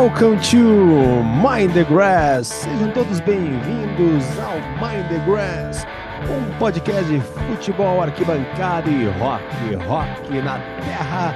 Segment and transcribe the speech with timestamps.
[0.00, 2.46] Welcome to Mind the Grass.
[2.46, 5.84] Sejam todos bem-vindos ao Mind the Grass,
[6.30, 9.42] um podcast de futebol, arquibancada e rock,
[9.88, 11.34] rock na terra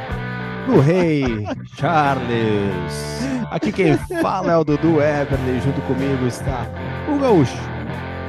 [0.65, 1.45] do rei
[1.77, 3.27] Charles.
[3.51, 6.65] Aqui quem fala é o Dudu Everly, junto comigo está
[7.13, 7.59] o gaúcho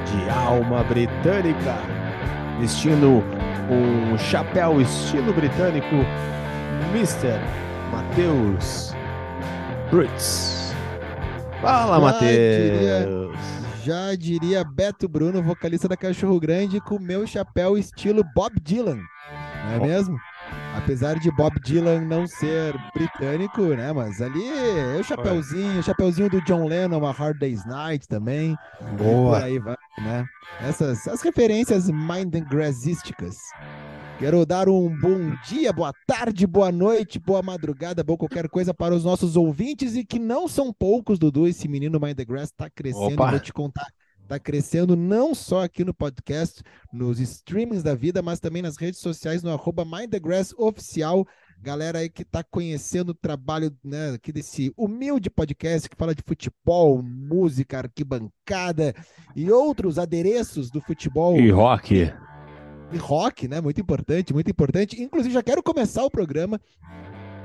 [0.08, 1.78] de alma britânica,
[2.60, 3.24] vestindo
[3.70, 5.96] um chapéu estilo britânico,
[6.92, 7.40] Mr.
[7.92, 8.93] Matheus
[9.94, 10.74] Brutes.
[11.62, 13.38] Fala, Matheus.
[13.84, 18.98] Já diria Beto Bruno, vocalista da Cachorro Grande, com meu chapéu estilo Bob Dylan,
[19.66, 19.86] não é Ó.
[19.86, 20.18] mesmo?
[20.76, 23.94] Apesar de Bob Dylan não ser britânico, né?
[23.94, 28.58] Mas ali é o chapéuzinho, o chapéuzinho do John Lennon, a Hard Day's Night também.
[28.80, 29.44] Por Boa.
[29.44, 30.26] aí vai, né?
[30.62, 33.38] Essas as referências mind and grassísticas.
[34.20, 38.96] Quero dar um bom dia, boa tarde, boa noite, boa madrugada, boa qualquer coisa para
[38.96, 41.48] os nossos ouvintes e que não são poucos, Dudu.
[41.48, 43.32] Esse menino Mind the Grass tá crescendo, Opa.
[43.32, 43.88] vou te contar.
[44.28, 46.62] Tá crescendo não só aqui no podcast,
[46.94, 51.28] nos streamings da vida, mas também nas redes sociais, no arroba Mind the Grass oficial.
[51.62, 56.24] Galera aí que tá conhecendo o trabalho né, aqui desse humilde podcast que fala de
[56.26, 58.94] futebol, música, arquibancada
[59.36, 61.94] e outros adereços do futebol E rock.
[61.96, 62.14] e
[62.98, 63.62] rock, né?
[63.62, 65.02] Muito importante, muito importante.
[65.02, 66.60] Inclusive, já quero começar o programa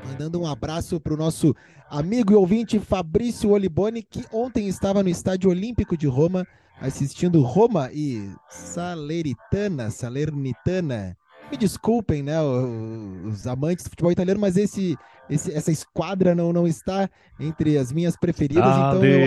[0.07, 1.55] mandando um abraço para o nosso
[1.91, 6.47] amigo e ouvinte Fabrício Oliboni, que ontem estava no Estádio Olímpico de Roma
[6.81, 11.17] assistindo Roma e Salernitana, Salernitana.
[11.51, 14.97] Me desculpem, né, os amantes do futebol italiano, mas esse,
[15.31, 17.09] esse- essa esquadra não, não está
[17.41, 19.21] entre as minhas preferidas, então eu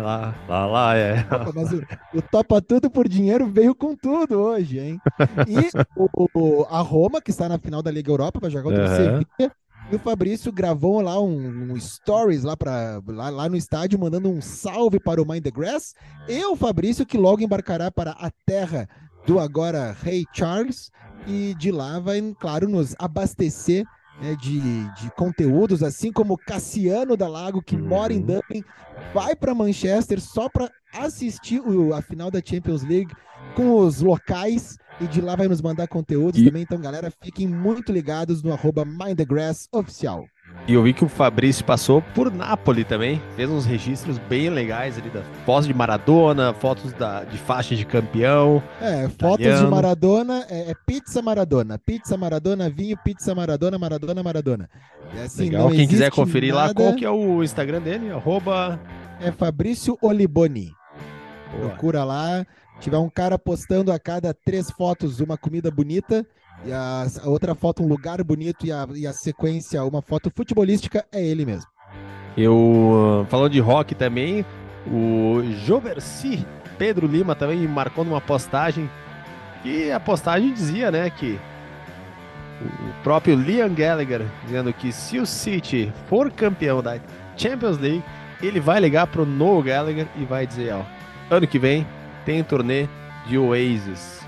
[0.00, 1.20] lá, lá, lá, é.
[1.34, 1.82] Opa, Mas o,
[2.14, 5.00] o Topa Tudo por Dinheiro veio com tudo hoje, hein?
[5.48, 8.72] E o, o- a Roma, que está na final da Liga Europa, vai jogar o
[8.72, 8.96] Aham.
[8.96, 9.26] Sevilla.
[9.90, 14.30] E o Fabrício gravou lá um, um stories lá, pra, lá, lá no estádio, mandando
[14.30, 15.94] um salve para o Mind the Grass.
[16.26, 18.88] E o Fabrício, que logo embarcará para a terra
[19.26, 20.90] do agora Rei Charles.
[21.26, 23.84] E de lá vai, claro, nos abastecer
[24.20, 24.60] né, de,
[25.00, 28.26] de conteúdos, assim como Cassiano da Lago, que mora em Uhum.
[28.26, 28.62] Dublin,
[29.14, 33.12] vai para Manchester só para assistir o- a final da Champions League
[33.56, 36.62] com os locais e de lá vai nos mandar conteúdos E- também.
[36.62, 40.26] Então, galera, fiquem muito ligados no arroba Mind the Grass oficial.
[40.66, 43.20] E eu vi que o Fabrício passou por Nápoles também.
[43.36, 47.84] Fez uns registros bem legais ali da fotos de Maradona, fotos da, de faixa de
[47.84, 48.62] campeão.
[48.80, 49.70] É, fotos de Italiano.
[49.70, 54.70] Maradona, é, é pizza Maradona, pizza Maradona, vinho, pizza Maradona, Maradona, Maradona.
[55.14, 55.70] É assim, Legal.
[55.70, 58.10] Quem quiser conferir lá, nada, qual que é o Instagram dele?
[58.10, 58.80] Arroba.
[59.20, 60.72] é Fabrício Oliboni.
[61.52, 61.68] Boa.
[61.68, 62.46] Procura lá.
[62.80, 66.26] Tiver um cara postando a cada três fotos uma comida bonita
[66.66, 70.30] e a, a outra foto um lugar bonito e a, e a sequência uma foto
[70.34, 71.68] futebolística, é ele mesmo.
[72.36, 74.44] Eu, uh, falando de rock também,
[74.86, 76.44] o Joversi
[76.76, 78.90] Pedro Lima também marcou numa postagem
[79.64, 81.38] e a postagem dizia, né, que
[82.60, 86.98] o próprio Liam Gallagher dizendo que se o City for campeão da
[87.36, 88.02] Champions League,
[88.42, 90.82] ele vai ligar pro Noel Gallagher e vai dizer, ó,
[91.34, 91.86] ano que vem
[92.24, 92.88] tem turnê
[93.26, 94.20] de Oasis.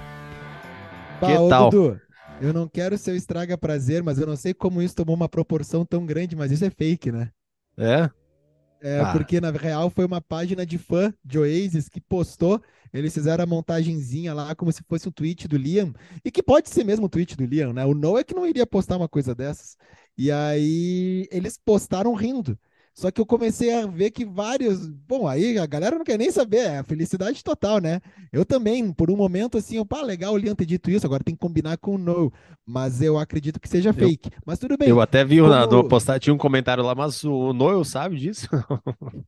[1.20, 1.70] Bah, Que tal?
[1.70, 2.00] Dudu,
[2.40, 5.28] eu não quero ser o estraga prazer, mas eu não sei como isso tomou uma
[5.28, 7.30] proporção tão grande, mas isso é fake, né?
[7.78, 8.10] É?
[8.82, 9.12] É, Ah.
[9.12, 12.60] porque na real foi uma página de fã de Oasis que postou,
[12.92, 15.92] eles fizeram a montagenzinha lá como se fosse um tweet do Liam,
[16.24, 17.84] e que pode ser mesmo um tweet do Liam, né?
[17.86, 19.76] O Noah é que não iria postar uma coisa dessas.
[20.16, 22.58] E aí eles postaram rindo.
[22.98, 24.86] Só que eu comecei a ver que vários.
[24.88, 28.00] Bom, aí a galera não quer nem saber, é a felicidade total, né?
[28.32, 31.22] Eu também, por um momento, assim, eu, pá, legal o Liam ter dito isso, agora
[31.22, 32.32] tem que combinar com o No.
[32.64, 34.30] Mas eu acredito que seja fake.
[34.46, 34.88] Mas tudo bem.
[34.88, 38.16] Eu até vi na como- do postar, tinha um comentário lá, mas o Noel sabe
[38.16, 38.48] disso?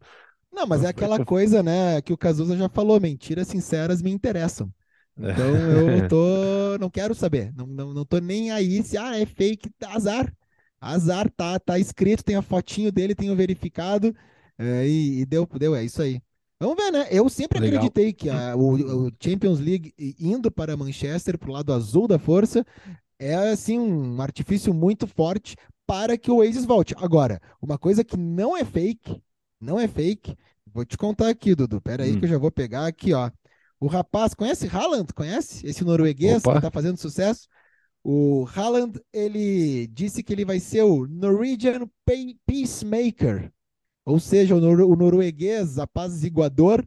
[0.51, 4.73] Não, mas é aquela coisa, né, que o Cazuza já falou, mentiras sinceras me interessam.
[5.21, 9.27] Então eu tô, não quero saber, não, não, não tô nem aí se ah, é
[9.27, 10.33] fake, azar.
[10.81, 14.15] Azar, tá, tá escrito, tem a fotinho dele, tenho verificado,
[14.59, 16.21] é, e, e deu, deu, é isso aí.
[16.61, 17.07] Vamos ver, né?
[17.11, 17.79] Eu sempre Legal.
[17.79, 22.65] acreditei que a- o, o Champions League indo para Manchester, pro lado azul da força,
[23.19, 26.95] é assim um artifício muito forte para que o Oasis volte.
[26.99, 29.21] Agora, uma coisa que não é fake,
[29.61, 30.37] não é fake,
[30.73, 31.81] vou te contar aqui, Dudu.
[31.81, 32.19] Pera aí Hum.
[32.19, 33.31] que eu já vou pegar aqui, ó.
[33.81, 35.13] O rapaz, conhece Haaland?
[35.15, 35.67] Conhece?
[35.67, 36.55] Esse norueguês Opa.
[36.55, 37.49] que tá fazendo sucesso?
[38.11, 43.53] O Haaland, ele disse que ele vai ser o Norwegian Pe- Peacemaker,
[44.07, 46.83] ou seja, o, nor- o norueguês apaziguador,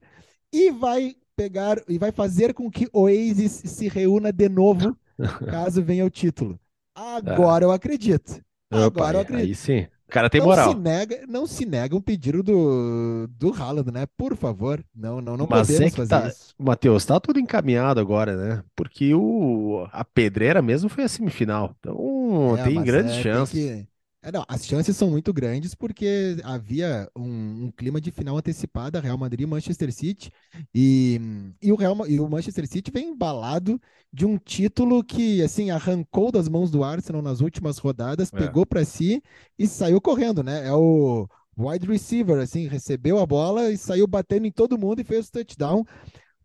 [0.51, 4.97] e vai pegar e vai fazer com que Oasis se reúna de novo,
[5.47, 6.59] caso venha o título.
[6.95, 8.41] Agora eu acredito.
[8.73, 9.47] Opa, Agora eu aí- acredito.
[9.50, 9.88] aí sim.
[10.12, 10.69] Cara tem não moral.
[10.69, 14.06] se nega, não se nega um pedido do, do Haaland, né?
[14.18, 16.56] Por favor, não, não, não Mas é podemos que fazer tá, isso.
[16.58, 18.63] Matheus, tá tudo encaminhado agora, né?
[18.75, 21.75] Porque o, a pedreira mesmo foi a semifinal.
[21.80, 23.91] Então É, tem grandes é, tem chances.
[24.23, 29.00] É, não, as chances são muito grandes porque havia um, um clima de final antecipada,
[29.00, 30.31] Real Madrid e Manchester City,
[30.75, 31.19] e,
[31.59, 33.81] e, o Real, e o Manchester City vem embalado
[34.13, 38.38] de um título que assim arrancou das mãos do Arsenal nas últimas rodadas, É.
[38.38, 39.23] pegou para si
[39.57, 40.68] e saiu correndo, né?
[40.68, 41.27] É o
[41.57, 45.31] wide receiver, assim, recebeu a bola e saiu batendo em todo mundo e fez o
[45.31, 45.83] touchdown.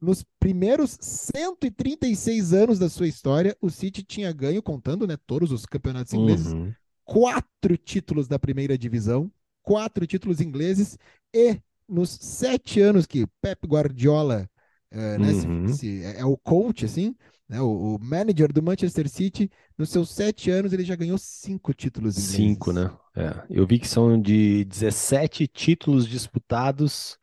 [0.00, 5.64] Nos primeiros 136 anos da sua história, o City tinha ganho, contando, né, todos os
[5.66, 6.72] campeonatos ingleses, Uhum.
[7.06, 9.32] Quatro títulos da primeira divisão,
[9.62, 10.98] quatro títulos ingleses,
[11.34, 14.50] e nos sete anos que Pep Guardiola
[14.92, 15.66] eh, né, se- Uhum.
[15.66, 17.16] se- é, é o coach, assim,
[17.48, 21.74] né, o, o manager do Manchester City, nos seus sete anos ele já ganhou cinco
[21.74, 22.56] títulos ingleses.
[22.56, 22.90] Cinco, né?
[23.14, 23.46] É.
[23.50, 27.18] Eu vi que são de 17 títulos disputados,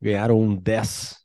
[0.00, 1.18] ganharam 10.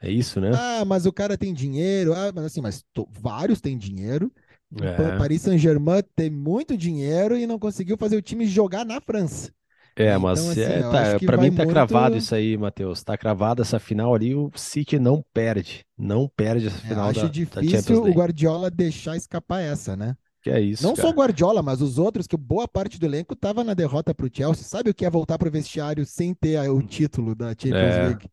[0.00, 0.50] É isso, né?
[0.50, 4.32] Ah, mas o cara tem dinheiro, ah, mas assim, mas to- vários têm dinheiro.
[4.70, 5.16] O É.
[5.18, 9.50] Paris Saint-Germain tem muito dinheiro e não conseguiu fazer o time jogar na França.
[9.96, 13.02] É, Então, mas assim, é, tá, vai mim tá muito- cravado isso aí, Matheus.
[13.02, 15.84] Tá cravado essa final ali, o City não perde.
[15.98, 18.16] Não perde essa É, final acho da, da difícil o League.
[18.18, 20.16] Guardiola deixar escapar essa, né?
[20.40, 21.16] Que é isso, Não só o cara.
[21.16, 24.62] Guardiola, mas os outros, que boa parte do elenco tava na derrota pro Chelsea.
[24.64, 28.02] Sabe o que é voltar pro vestiário sem ter o título da Champions É.
[28.06, 28.30] League?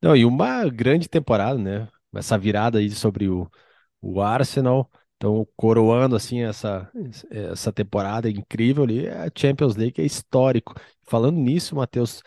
[0.00, 1.88] Não, e uma grande temporada, né?
[2.14, 3.50] Essa virada aí sobre o,
[4.00, 4.88] o Arsenal.
[5.22, 6.90] Então, coroando assim essa,
[7.30, 10.74] essa temporada incrível ali, a Champions League é histórico.
[11.04, 12.20] Falando nisso, Matheus,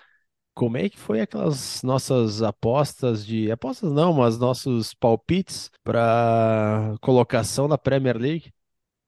[0.54, 7.68] como é que foi aquelas nossas apostas de, apostas não, mas nossos palpites para colocação
[7.68, 8.54] na Premier League?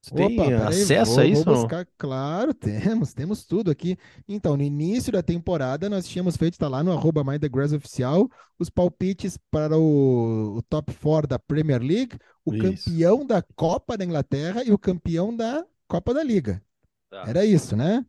[0.02, 1.54] Você tem Opa, acesso vou, a vou isso não?
[1.54, 1.88] buscar.
[1.98, 3.98] Claro, temos, temos tudo aqui.
[4.28, 7.74] Então, no início da temporada, nós tínhamos feito, está lá no arroba Mind the Grass
[7.74, 12.64] Oficial, os palpites para o, o top 4 da Premier League, o Isso.
[12.64, 16.62] campeão da Copa da Inglaterra e o campeão da Copa da Liga.
[17.10, 17.24] Tá.
[17.28, 18.06] Era isso, né?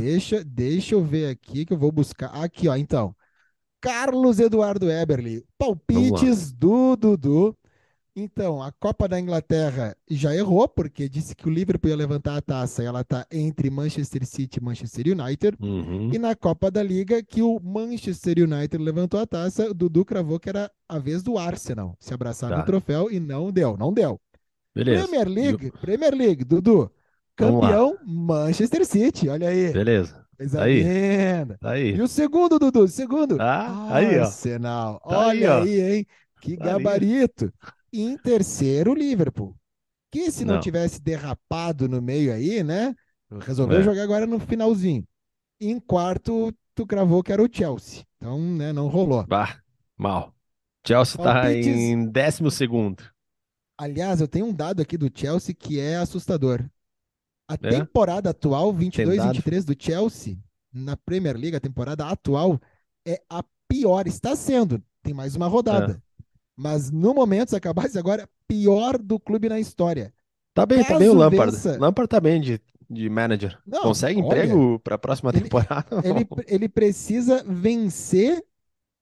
[0.00, 2.28] Deixa, deixa eu ver aqui que eu vou buscar.
[2.28, 3.14] Aqui, ó, então.
[3.80, 7.56] Carlos Eduardo Eberly, palpites do Dudu.
[8.16, 12.40] Então, a Copa da Inglaterra já errou, porque disse que o Liverpool ia levantar a
[12.40, 15.56] taça e ela está entre Manchester City e Manchester United.
[15.60, 16.10] Uhum.
[16.14, 20.38] E na Copa da Liga, que o Manchester United levantou a taça, o Dudu cravou
[20.38, 22.58] que era a vez do Arsenal se abraçar Tá.
[22.58, 24.20] no troféu e não deu, não deu.
[24.72, 25.08] Beleza.
[25.08, 26.90] Premier League, Premier League, Dudu.
[27.36, 29.72] Campeão Manchester City, olha aí.
[29.72, 30.24] Beleza.
[30.36, 30.84] Coisa Tá aí.
[31.60, 31.94] Tá aí.
[31.96, 33.36] E o segundo, Dudu, segundo.
[33.36, 34.24] Tá aí, ó.
[34.24, 35.00] Arsenal.
[35.00, 35.62] Tá aí, Olha ó.
[35.62, 36.06] aí, hein?
[36.40, 36.84] Que Tá ali.
[37.94, 39.54] E em terceiro, o Liverpool.
[40.10, 40.60] Que se não, Não.
[40.60, 42.92] tivesse derrapado no meio aí, né?
[43.40, 43.82] Resolveu É.
[43.84, 45.06] jogar agora no finalzinho.
[45.60, 48.04] E em quarto, tu cravou que era o Chelsea.
[48.16, 49.24] Então, né, não rolou.
[49.26, 49.60] Bah,
[49.96, 50.34] mal.
[50.84, 51.66] Chelsea tá Palpites.
[51.68, 53.02] em décimo segundo.
[53.78, 56.64] Aliás, eu tenho um dado aqui do Chelsea que é assustador.
[57.48, 57.56] A É?
[57.56, 60.36] temporada atual, Tem 22-23 do Chelsea,
[60.72, 62.60] na Premier League, a temporada atual,
[63.06, 64.06] é a pior.
[64.08, 64.82] Está sendo.
[65.02, 66.02] Tem mais uma rodada.
[66.56, 70.12] Mas no momento, se acabasse agora, pior do clube na história.
[70.54, 71.52] Tá bem, tá bem o Caso Lampard.
[71.52, 73.58] vença- Lampard tá bem de, de manager.
[73.66, 75.86] Não, Consegue olha, emprego pra próxima ele- temporada?
[76.04, 78.44] Ele, ele precisa vencer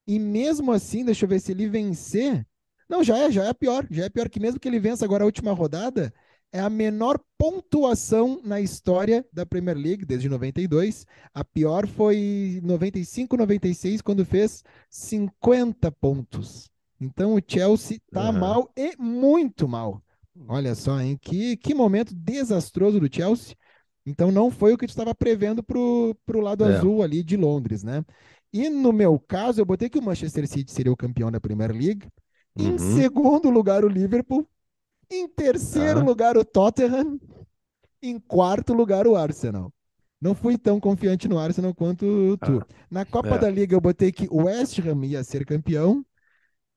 [0.07, 2.47] e mesmo assim, deixa eu ver se ele vencer.
[2.89, 3.87] Não, já é, já é pior.
[3.91, 6.13] Já é pior que mesmo que ele vença agora a última rodada,
[6.53, 11.07] é a menor pontuação na história da Premier League desde 92.
[11.35, 16.71] A pior foi 95, 96, quando fez 50 pontos.
[17.05, 18.39] Então o Chelsea tá Aham.
[18.39, 20.01] mal e muito mal.
[20.49, 21.19] Olha só, hein?
[21.21, 23.57] Que, que momento desastroso do Chelsea.
[24.07, 26.77] Então não foi o que tu estava prevendo pro, pro lado É.
[26.77, 28.05] azul ali de Londres, né?
[28.53, 31.73] E no meu caso, eu botei que o Manchester City seria o campeão da Premier
[31.73, 32.07] League.
[32.57, 32.79] Em Uhum.
[32.79, 34.47] segundo lugar, o Liverpool.
[35.11, 36.05] Em terceiro Ah.
[36.05, 37.19] lugar, o Tottenham.
[38.03, 39.73] Em quarto lugar, o Arsenal.
[40.21, 42.63] Não fui tão confiante no Arsenal quanto tu.
[42.91, 43.39] Na Copa é.
[43.39, 46.05] da Liga, eu botei que o West Ham ia ser campeão.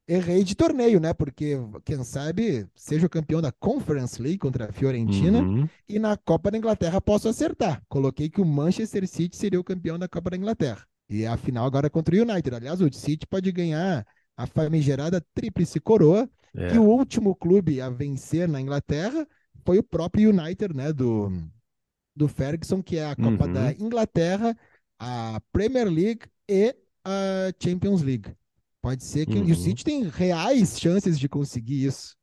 [0.08, 1.14] Errei de torneio, né?
[1.14, 5.42] Porque, quem sabe, seja o campeão da Conference League contra a Fiorentina.
[5.42, 5.68] Uhum.
[5.90, 7.82] E na Copa da Inglaterra posso acertar.
[7.90, 10.86] Coloquei que o Manchester City seria o campeão da Copa da Inglaterra.
[11.10, 12.56] E a final agora é contra o United.
[12.56, 14.06] Aliás, o City pode ganhar
[14.38, 16.70] a famigerada tríplice coroa, É.
[16.70, 19.28] que o último clube a vencer na Inglaterra
[19.66, 21.32] foi o próprio United, né, do,
[22.16, 23.54] do Ferguson, que é a Copa Uhum.
[23.54, 24.56] da Inglaterra,
[25.00, 28.32] a Premier League e a Champions League.
[28.86, 29.51] Pode ser que Uhum.
[29.51, 32.15] o City tem reais chances de conseguir isso.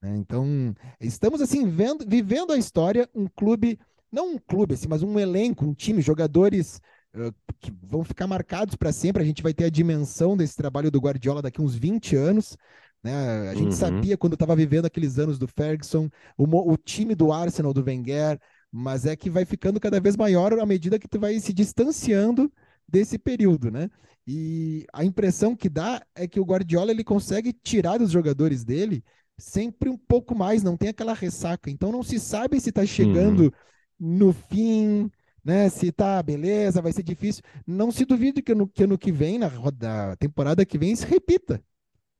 [0.00, 0.16] né?
[0.16, 3.80] Então, estamos assim vendo, vivendo a história, um clube
[4.12, 6.80] não um clube assim, mas um elenco, um time, jogadores
[7.16, 9.24] uh, que vão ficar marcados para sempre.
[9.24, 12.56] A gente vai ter a dimensão desse trabalho do Guardiola daqui uns 20 anos.
[13.02, 13.48] Né?
[13.48, 13.72] A gente uhum.
[13.72, 18.38] sabia quando estava vivendo aqueles anos do Ferguson, o, o, time do Arsenal, do Wenger,
[18.70, 22.52] mas é que vai ficando cada vez maior à medida que tu vai se distanciando
[22.88, 23.90] desse período, né?
[24.26, 29.04] E a impressão que dá é que o Guardiola ele consegue tirar dos jogadores dele
[29.36, 31.70] sempre um pouco mais, não tem aquela ressaca.
[31.70, 33.52] Então não se sabe se está chegando
[34.00, 34.16] uhum.
[34.18, 35.10] no fim,
[35.44, 35.68] né?
[35.68, 37.42] Se tá beleza, vai ser difícil.
[37.66, 41.06] Não se duvide que no que, ano que vem, na roda, temporada que vem, se
[41.06, 41.62] repita.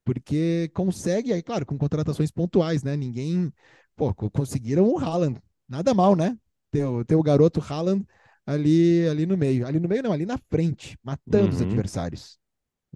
[0.04, 2.96] Porque consegue, aí, claro, com contratações pontuais, né?
[2.96, 3.52] Ninguém.
[3.96, 5.40] Pô, conseguiram o Haaland.
[5.68, 6.37] Nada mal, né?
[6.70, 8.06] Ter, ter o garoto Haaland
[8.46, 9.66] ali, ali no meio.
[9.66, 11.50] Ali no meio, não, ali na frente, matando uhum.
[11.50, 12.38] os adversários.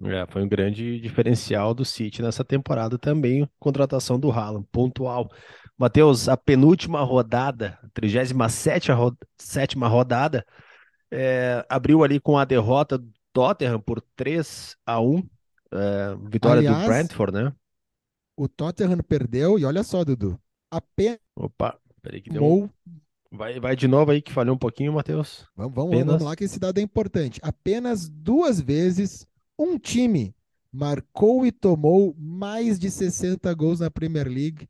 [0.03, 5.29] É, foi um grande diferencial do City nessa temporada também, contratação do Haaland, pontual.
[5.77, 10.45] Matheus, a penúltima rodada, 37 ro sétima rodada,
[11.11, 15.23] é, abriu ali com a derrota do Tottenham por 3 a 1
[15.71, 17.53] é, vitória Aliás, do Brentford, né?
[18.37, 20.39] O Tottenham perdeu, e olha só, Dudu,
[20.71, 21.19] apenas.
[21.35, 22.69] Opa, peraí que deu.
[23.31, 25.45] Vai, vai de novo aí que falhou um pouquinho, Matheus.
[25.55, 26.13] Vamos, vamos, Apenas...
[26.13, 27.39] vamos lá, que esse dado é importante.
[27.43, 30.35] Apenas duas vezes um time
[30.71, 34.67] marcou e tomou mais de 60 gols na Premier League,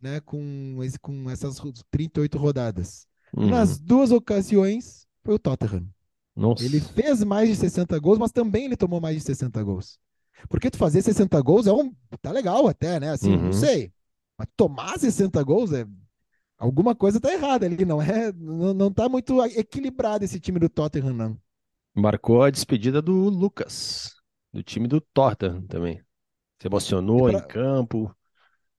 [0.00, 1.60] né, com, esse, com essas
[1.90, 3.06] 38 rodadas.
[3.36, 3.48] Uhum.
[3.48, 5.86] Nas duas ocasiões, foi o Tottenham.
[6.34, 6.64] Nossa.
[6.64, 9.98] Ele fez mais de 60 gols, mas também ele tomou mais de 60 gols.
[10.48, 11.92] Porque tu fazer 60 gols é um.
[12.22, 13.10] tá legal até, né?
[13.10, 13.46] Assim, uhum.
[13.46, 13.92] não sei.
[14.38, 15.84] Mas tomar 60 gols é
[16.58, 18.32] alguma coisa tá errada ali, não é?
[18.32, 21.38] Não, não tá muito equilibrado esse time do Tottenham, não.
[21.94, 24.12] Marcou a despedida do Lucas,
[24.52, 26.02] do time do Tottenham também.
[26.60, 28.14] Se emocionou pra, em campo.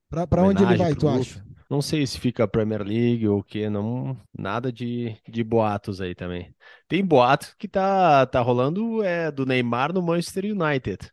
[0.09, 1.43] Pra, pra onde ele vai, tu acha?
[1.69, 6.01] Não sei se fica a Premier League ou o que, não, nada de, de boatos
[6.01, 6.53] aí também.
[6.87, 11.11] Tem boato que tá, tá rolando é do Neymar no Manchester United.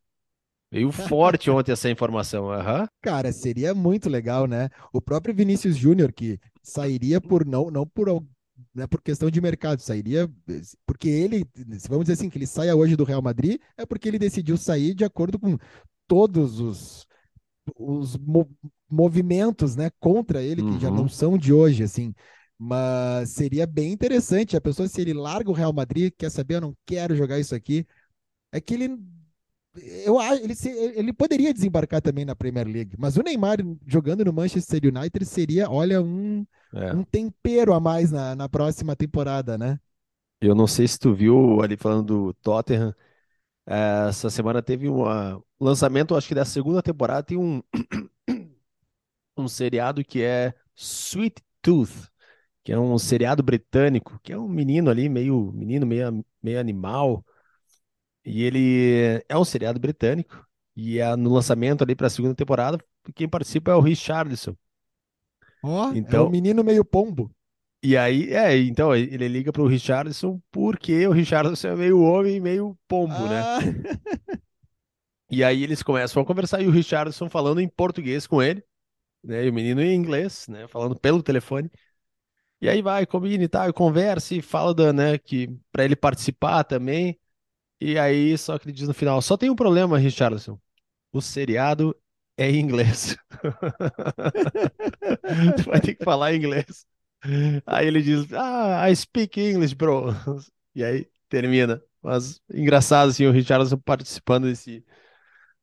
[0.73, 2.47] Veio forte ontem essa informação.
[2.47, 2.87] Uhum.
[3.03, 4.71] Cara, seria muito legal, né?
[4.93, 8.09] O próprio Vinícius Júnior, que sairia por não, não por,
[8.75, 10.29] né, por questão de mercado, sairia
[10.85, 11.47] porque ele,
[11.89, 14.93] vamos dizer assim, que ele saia hoje do Real Madrid, é porque ele decidiu sair
[14.93, 15.57] de acordo com
[16.09, 17.07] todos os,
[17.77, 18.19] os
[18.91, 20.81] movimentos, né, contra ele, que uhum.
[20.81, 21.09] já não uhum.
[21.09, 22.13] são de hoje, assim.
[22.59, 24.57] Mas seria bem interessante.
[24.57, 27.55] A pessoa, se ele larga o Real Madrid, quer saber, eu não quero jogar isso
[27.55, 27.87] aqui,
[28.51, 28.99] é que ele
[30.05, 30.55] eu ele,
[30.95, 35.71] ele poderia desembarcar também na Premier League, mas o Neymar jogando no Manchester United seria,
[35.71, 36.93] olha, um, é.
[36.93, 39.79] um tempero a mais na, na próxima temporada, né?
[40.41, 42.95] Eu não sei se tu viu ali falando do Tottenham,
[43.67, 45.05] é, essa semana teve um
[45.61, 47.63] lançamento, acho que da segunda temporada, tem um,
[49.37, 52.09] um seriado que é Sweet Tooth,
[52.63, 57.25] que é um seriado britânico, que é um menino ali, meio menino, meio, meio animal,
[58.27, 60.45] e ele é um seriado britânico.
[60.75, 62.79] E é no lançamento ali para a segunda temporada,
[63.15, 64.55] quem participa é o Richardson.
[65.63, 67.31] Ó, oh, então, é o menino meio pombo.
[67.83, 72.41] E aí, é, então ele liga para o Richardson porque o Richardson é meio homem,
[72.41, 73.41] meio pombo, né?
[73.41, 73.61] ah.
[73.61, 74.17] né?
[75.29, 78.63] E aí eles começam a conversar e o Richardson falando em português com ele,
[79.25, 79.45] né?
[79.45, 80.69] E o menino em inglês, né?
[80.69, 81.69] Falando pelo telefone.
[82.61, 86.63] E aí vai, combina e tal, conversa e fala, da, né, que para ele participar
[86.63, 87.19] também.
[87.81, 90.59] E aí, só que ele diz no final: só tem um problema, Richardson.
[91.13, 91.97] O seriado
[92.37, 93.17] é em inglês.
[95.57, 96.87] tu vai ter que falar inglês.
[97.67, 100.09] Aí ele diz: Ah, I speak English, bro.
[100.75, 101.83] E aí termina.
[102.03, 104.85] Mas engraçado, assim, o Richardson participando desse,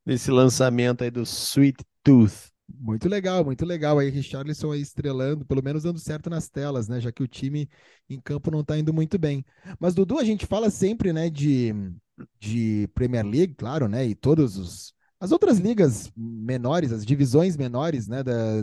[0.06, 2.53] desse lançamento aí do Sweet Tooth.
[2.76, 4.00] Muito legal, muito legal.
[4.00, 7.00] Aí, Richarlison aí estrelando, pelo menos dando certo nas telas, né?
[7.00, 7.70] Já que o time
[8.10, 9.46] em campo não tá indo muito bem.
[9.80, 11.74] Mas, Dudu, a gente fala sempre, né, de
[12.40, 14.06] de Premier League, claro, né?
[14.06, 18.62] E todos os as outras ligas menores, as divisões menores, né, da,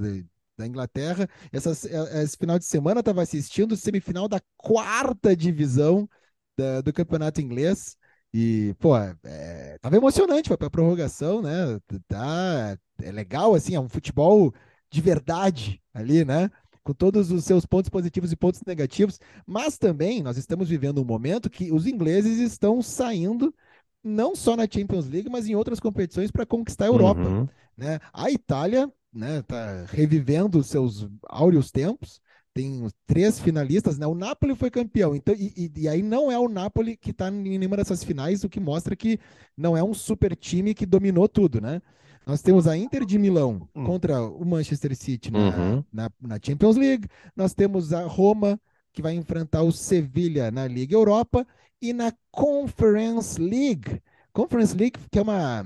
[0.58, 1.26] da Inglaterra.
[1.50, 6.08] Essas, é, esse final de semana eu estava assistindo semifinal da quarta divisão
[6.56, 7.96] da, do campeonato inglês.
[8.32, 11.80] E, pô, é, tava emocionante, foi pra prorrogação, né?
[12.06, 14.54] Tá, é legal, assim, é um futebol
[14.90, 16.50] de verdade ali, né?
[16.82, 21.04] com todos os seus pontos positivos e pontos negativos, mas também nós estamos vivendo um
[21.04, 23.54] momento que os ingleses estão saindo
[24.02, 27.20] não só na Champions League, mas em outras competições para conquistar a Europa.
[27.20, 27.48] Uhum.
[27.76, 27.98] Né?
[28.12, 32.20] A Itália né, tá revivendo seus áureos tempos,
[32.52, 34.06] tem três finalistas, né?
[34.06, 37.58] O Napoli foi campeão, então e, e, aí não é o Napoli que está em
[37.58, 39.18] nenhuma dessas finais, o que mostra que
[39.56, 41.80] não é um super time que dominou tudo, né?
[42.26, 43.84] Nós temos a Inter de Milão hum.
[43.84, 45.84] contra o Manchester City na, uhum.
[45.92, 47.08] na, na, Champions League.
[47.34, 48.60] Nós temos a Roma
[48.92, 51.46] que vai enfrentar o Sevilha na Liga Europa
[51.80, 54.02] e na Conference League.
[54.32, 55.64] Conference League, que é uma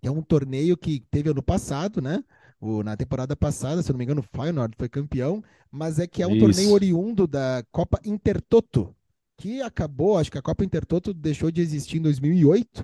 [0.00, 2.22] que é um torneio que teve ano passado, né?
[2.64, 6.06] O, na temporada passada, se eu não me engano, o Feyenoord foi campeão, mas é
[6.06, 6.46] que é um Isso.
[6.46, 8.96] torneio oriundo da Copa Intertoto,
[9.36, 12.82] que acabou, acho que a Copa Intertoto deixou de existir em 2008,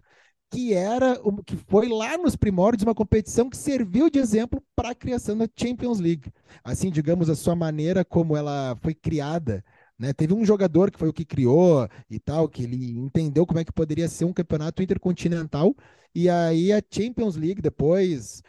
[0.51, 4.95] que era que foi lá nos primórdios uma competição que serviu de exemplo para a
[4.95, 6.31] criação da Champions League.
[6.63, 9.65] Assim, digamos, a sua maneira como ela foi criada.
[9.99, 10.13] Né?
[10.13, 13.65] Teve um jogador que foi o que criou e tal, que ele entendeu como é
[13.65, 15.75] que poderia ser um campeonato intercontinental,
[16.15, 18.43] e aí a Champions League depois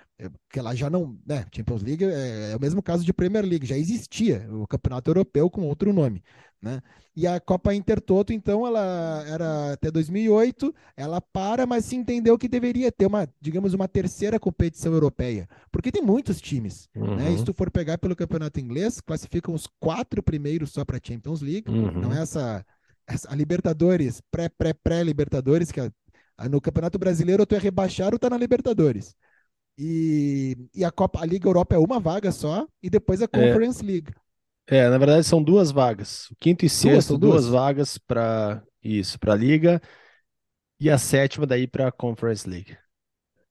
[0.50, 3.66] que ela já não, né, Champions League é, é, o mesmo caso de Premier League,
[3.66, 6.24] já existia o campeonato europeu com outro nome,
[6.62, 6.82] né?
[7.16, 12.48] E a Copa Intertoto, então, ela era até 2008, ela para, mas se entendeu que
[12.48, 17.16] deveria ter uma, digamos, uma terceira competição europeia, porque tem muitos times, uhum.
[17.16, 17.32] né?
[17.34, 21.42] E se tu for pegar pelo campeonato inglês, classificam os quatro primeiros só para Champions
[21.42, 21.92] League, uhum.
[21.92, 22.66] não é essa,
[23.06, 25.92] essa a Libertadores, pré pré pré Libertadores que a,
[26.50, 29.16] no Campeonato Brasileiro tu é rebaixado ou tá na Libertadores.
[29.78, 33.28] E, e a Copa, a Liga Europa é uma vaga só, e depois a é.
[33.28, 34.14] Conference é, League.
[34.68, 36.30] É, na verdade são duas vagas.
[36.32, 39.82] O quinto e sexto, duas, duas vagas para isso, para a Liga,
[40.80, 42.78] e a sétima daí para a Conference League.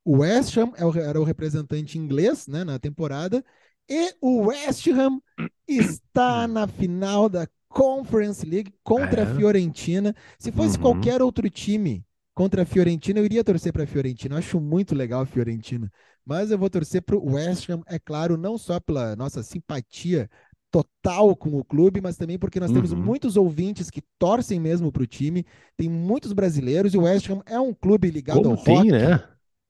[0.04, 3.44] O West Ham é era o representante inglês né, na temporada,
[3.88, 5.20] e o West Ham
[5.68, 9.24] está na final da Conference League contra é.
[9.24, 10.14] a Fiorentina.
[10.38, 10.82] Se fosse uhum.
[10.82, 12.04] qualquer outro time
[12.40, 14.34] contra a Fiorentina, eu iria torcer para a Fiorentina.
[14.34, 15.92] Eu acho muito legal a Fiorentina.
[16.24, 20.26] Mas eu vou torcer para o West Ham, é claro, não só pela nossa simpatia
[20.70, 22.76] total com o clube, mas também porque nós uhum.
[22.76, 25.44] temos muitos ouvintes que torcem mesmo para o time.
[25.76, 28.90] Tem muitos brasileiros e o West Ham é um clube ligado Como ao tem, rock.
[28.90, 29.22] né?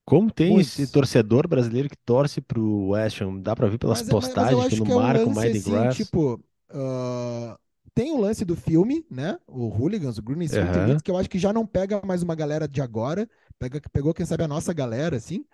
[0.04, 0.78] Como tem muitos.
[0.78, 3.40] esse torcedor brasileiro que torce para o West Ham?
[3.40, 5.96] Dá para ver pelas mas, postagens mas, que no Marco, é um Mind Grass.
[5.96, 6.34] Tipo,
[6.70, 7.58] uh,
[7.94, 9.38] tem o lance do filme, né?
[9.46, 10.98] O Hooligans, o Green Street uhum.
[10.98, 14.26] que eu acho que já não pega mais uma galera de agora, pega, pegou, quem
[14.26, 15.44] sabe, a nossa galera, assim.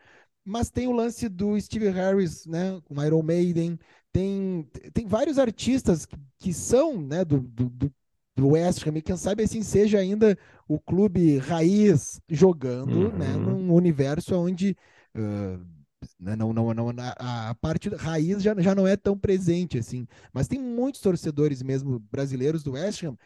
[0.44, 2.80] Mas tem o lance do Steve Harris, né?
[2.84, 3.78] Com Iron Maiden.
[4.12, 7.92] Tem, tem vários artistas que, que são, né, do, do,
[8.34, 13.40] do West Ham, e quem sabe assim seja ainda o clube raiz jogando, né, uhum.
[13.40, 13.52] né?
[13.52, 14.76] Num universo onde.
[15.14, 15.75] Uh,
[16.18, 16.36] né?
[16.36, 16.88] Não, não, não,
[17.18, 20.06] a, a parte raiz já, já não é tão presente assim.
[20.32, 23.16] Mas tem muitos torcedores mesmo brasileiros do West Ham.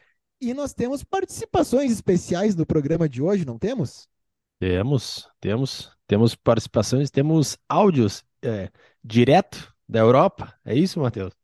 [0.40, 4.09] E nós temos participações especiais no programa de hoje, não temos?
[4.59, 8.71] Temos, temos, temos participações, temos áudios é,
[9.03, 10.55] direto da Europa.
[10.64, 11.39] É isso, Matheus?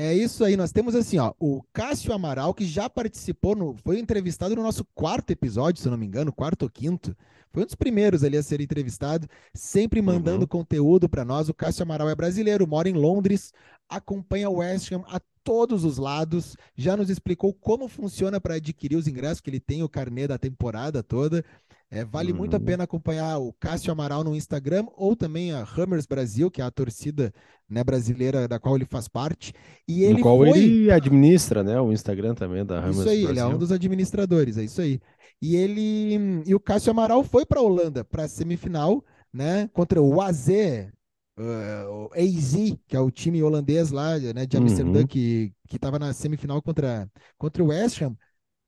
[0.00, 3.98] É isso aí, nós temos assim, ó, o Cássio Amaral, que já participou, no, foi
[3.98, 7.16] entrevistado no nosso quarto episódio, se eu não me engano, quarto ou quinto.
[7.50, 10.46] Foi um dos primeiros ali a ser entrevistado, sempre mandando uhum.
[10.46, 11.48] conteúdo para nós.
[11.48, 13.52] O Cássio Amaral é brasileiro, mora em Londres,
[13.88, 18.94] acompanha o West Ham a todos os lados, já nos explicou como funciona para adquirir
[18.94, 21.44] os ingressos, que ele tem o carnê da temporada toda.
[21.90, 22.38] É, vale uhum.
[22.38, 22.64] muito a uhum.
[22.64, 26.70] pena acompanhar o Cássio Amaral no Instagram ou também a Hammers Brasil, que é a
[26.70, 27.32] torcida
[27.68, 29.54] né, brasileira da qual ele faz parte.
[29.86, 30.50] E ele qual foi...
[30.50, 33.30] ele administra né, o Instagram também da Hammers Isso aí, Brasil.
[33.30, 35.00] ele é um dos administradores, é isso aí.
[35.40, 40.02] E ele e o Cássio Amaral foi para a Holanda para a semifinal, né, contra
[40.02, 45.06] o AZ, uh, o AZ, que é o time holandês lá, né, de Amsterdã, uhum.
[45.06, 48.16] que que estava na semifinal contra contra o West Ham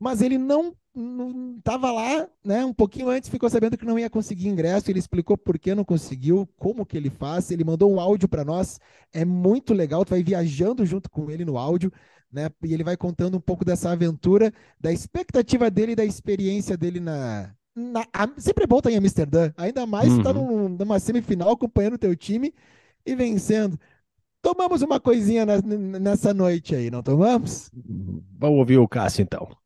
[0.01, 0.75] mas ele não
[1.59, 2.65] estava lá, né?
[2.65, 4.91] Um pouquinho antes ficou sabendo que não ia conseguir ingresso.
[4.91, 7.51] Ele explicou por que não conseguiu, como que ele faz.
[7.51, 8.81] Ele mandou um áudio para nós.
[9.13, 10.05] É muito legal.
[10.05, 11.93] Tu vai viajando junto com ele no áudio,
[12.33, 12.49] né?
[12.65, 17.55] E ele vai contando um pouco dessa aventura, da expectativa dele, da experiência dele na.
[17.77, 20.19] na a, sempre é bom estar em Amsterdã, ainda mais tá uhum.
[20.19, 22.55] estar num, numa semifinal acompanhando o teu time
[23.05, 23.79] e vencendo.
[24.43, 27.71] Tomamos uma coisinha nessa noite aí, não tomamos?
[28.39, 29.60] Vamos ouvir o Cássio então.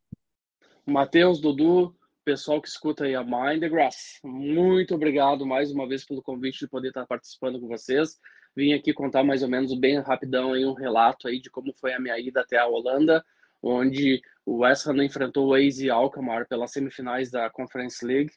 [0.87, 6.05] Matheus, Dudu, pessoal que escuta aí a Mind the Grass, muito obrigado mais uma vez
[6.05, 8.21] pelo convite de poder estar participando com vocês.
[8.55, 11.95] Vim aqui contar mais ou menos bem rapidão aí um relato aí de como foi
[11.95, 13.25] a minha ida até a Holanda,
[13.63, 18.33] onde o West Ham enfrentou o AZ Alkmaar pelas semifinais da Conference League.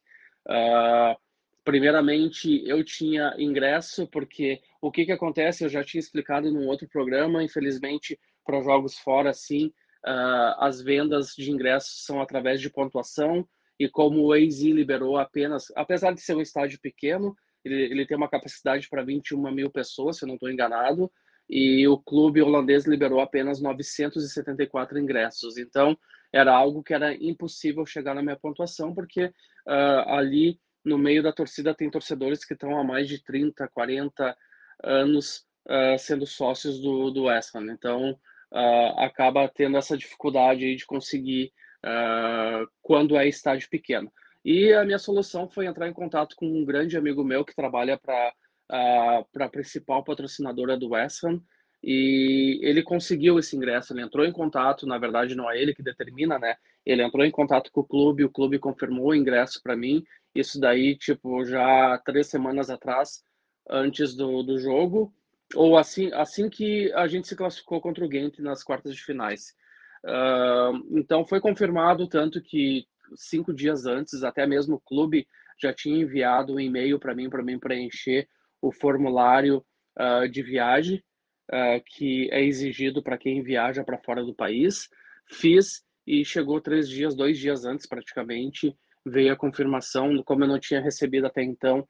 [0.48, 1.20] Uh,
[1.66, 6.88] primeiramente, eu tinha ingresso porque o que que acontece, eu já tinha explicado num outro
[6.88, 9.74] programa, infelizmente para jogos fora assim,
[10.06, 13.48] uh, as vendas de ingressos são através de pontuação
[13.80, 18.18] e como o AZ liberou apenas, apesar de ser um estádio pequeno, ele, ele tem
[18.18, 21.12] uma capacidade para 21 mil pessoas, se eu não estou enganado,
[21.50, 25.58] e o clube holandês liberou apenas 974 ingressos.
[25.58, 25.98] Então,
[26.34, 31.32] era algo que era impossível chegar na minha pontuação, porque uh, ali no meio da
[31.32, 34.36] torcida tem torcedores que estão há mais de 30, 40
[34.84, 37.72] anos uh, sendo sócios do, do West Ham.
[37.72, 38.18] Então,
[38.52, 41.52] uh, acaba tendo essa dificuldade de conseguir
[41.86, 44.12] uh, quando é estádio pequeno.
[44.44, 47.98] E a minha solução foi entrar em contato com um grande amigo meu que trabalha
[47.98, 48.34] para
[48.72, 51.42] uh, a principal patrocinadora do West Ham,
[51.84, 55.84] e ele conseguiu esse ingresso, ele entrou em contato, na verdade não é ele que
[55.84, 56.56] determina, né?
[56.86, 60.60] Ele entrou em contato com o clube, o clube confirmou o ingresso para mim, isso
[60.60, 63.24] daí, tipo, já três semanas atrás,
[63.70, 65.14] antes do, do jogo,
[65.56, 69.56] ou assim, assim que a gente se classificou contra o Ghent nas quartas de finais.
[70.04, 75.28] Uh, então foi confirmado tanto que cinco dias antes, até mesmo o clube
[75.60, 78.28] já tinha enviado um e-mail para mim para mim preencher
[78.62, 79.66] o formulário
[79.98, 81.04] uh, de viagem
[81.50, 84.90] uh, que é exigido para quem viaja para fora do país.
[85.30, 90.22] Fiz e chegou três dias, dois dias antes praticamente, veio a confirmação.
[90.24, 91.88] Como eu não tinha recebido até então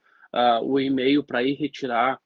[0.63, 2.19] o e-mail para ir retirar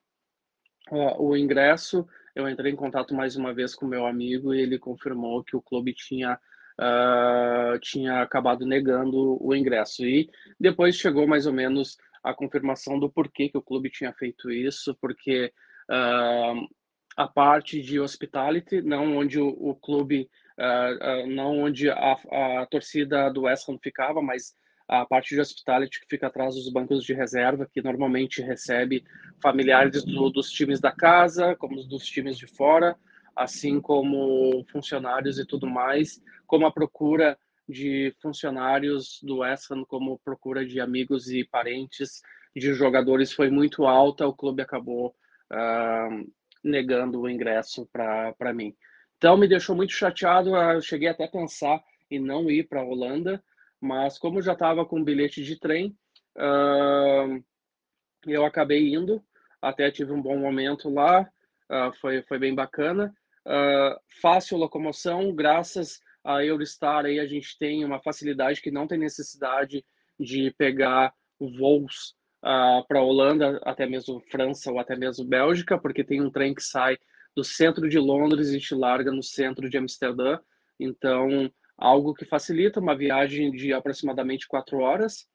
[0.90, 5.44] o ingresso, eu entrei em contato mais uma vez com meu amigo e ele confirmou
[5.44, 6.40] que o clube tinha
[6.80, 10.06] uh, tinha acabado negando o ingresso.
[10.06, 14.52] E depois chegou mais ou menos a confirmação do porquê que o clube tinha feito
[14.52, 15.52] isso, porque
[15.90, 16.68] uh,
[17.18, 22.14] a parte de hospitality, não onde o, o clube, uh, não onde a,
[22.62, 24.54] a torcida do West Ham ficava, mas
[24.92, 29.06] a parte de hospitality que fica atrás dos bancos de reserva, que normalmente recebe
[29.42, 32.98] familiares do, dos times da casa, como dos times de fora,
[33.34, 40.20] assim como funcionários e tudo mais, como a procura de funcionários do West Ham, como
[40.20, 42.22] procura de amigos e parentes
[42.54, 45.16] de jogadores foi muito alta, o clube acabou
[45.54, 48.76] uh, negando o ingresso para mim.
[49.18, 52.86] Então me deixou muito chateado, eu cheguei até a pensar em não ir para a
[52.86, 53.42] Holanda,
[53.82, 55.98] mas como já estava com bilhete de trem,
[56.38, 57.44] uh,
[58.28, 59.24] eu acabei indo.
[59.62, 63.14] Até tive um bom momento lá, uh, foi, foi bem bacana.
[63.46, 68.98] Uh, fácil locomoção, graças a Eurostar aí a gente tem uma facilidade que não tem
[68.98, 69.84] necessidade
[70.20, 76.04] de pegar voos uh, para a Holanda, até mesmo França ou até mesmo Bélgica, porque
[76.04, 76.98] tem um trem que sai
[77.36, 80.40] do centro de Londres e te larga no centro de Amsterdã.
[80.80, 85.28] Então, algo que facilita uma viagem de aproximadamente quatro horas,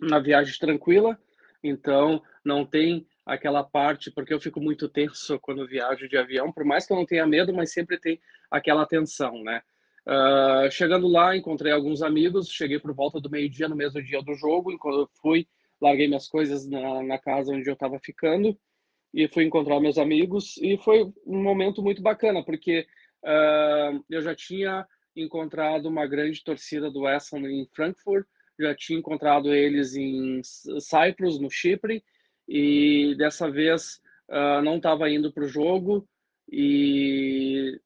[0.00, 1.16] uma viagem tranquila,
[1.62, 6.64] então não tem aquela parte, porque eu fico muito tenso quando viajo de avião, por
[6.64, 8.20] mais que eu não tenha medo, mas sempre tem
[8.50, 9.62] aquela tensão, né?
[10.04, 14.34] Uh, chegando lá, encontrei alguns amigos, cheguei por volta do meio-dia no mesmo dia do
[14.34, 15.46] jogo, eu fui,
[15.80, 18.58] larguei minhas coisas na, na casa onde eu estava ficando
[19.14, 22.84] e fui encontrar meus amigos e foi um momento muito bacana, porque
[23.22, 24.84] uh, eu já tinha
[25.16, 28.26] encontrado uma grande torcida do West Ham em Frankfurt,
[28.58, 32.02] já tinha encontrado eles em Cyprus, no Chipre,
[32.48, 36.06] e dessa vez uh, não estava indo para o jogo,
[36.50, 37.80] e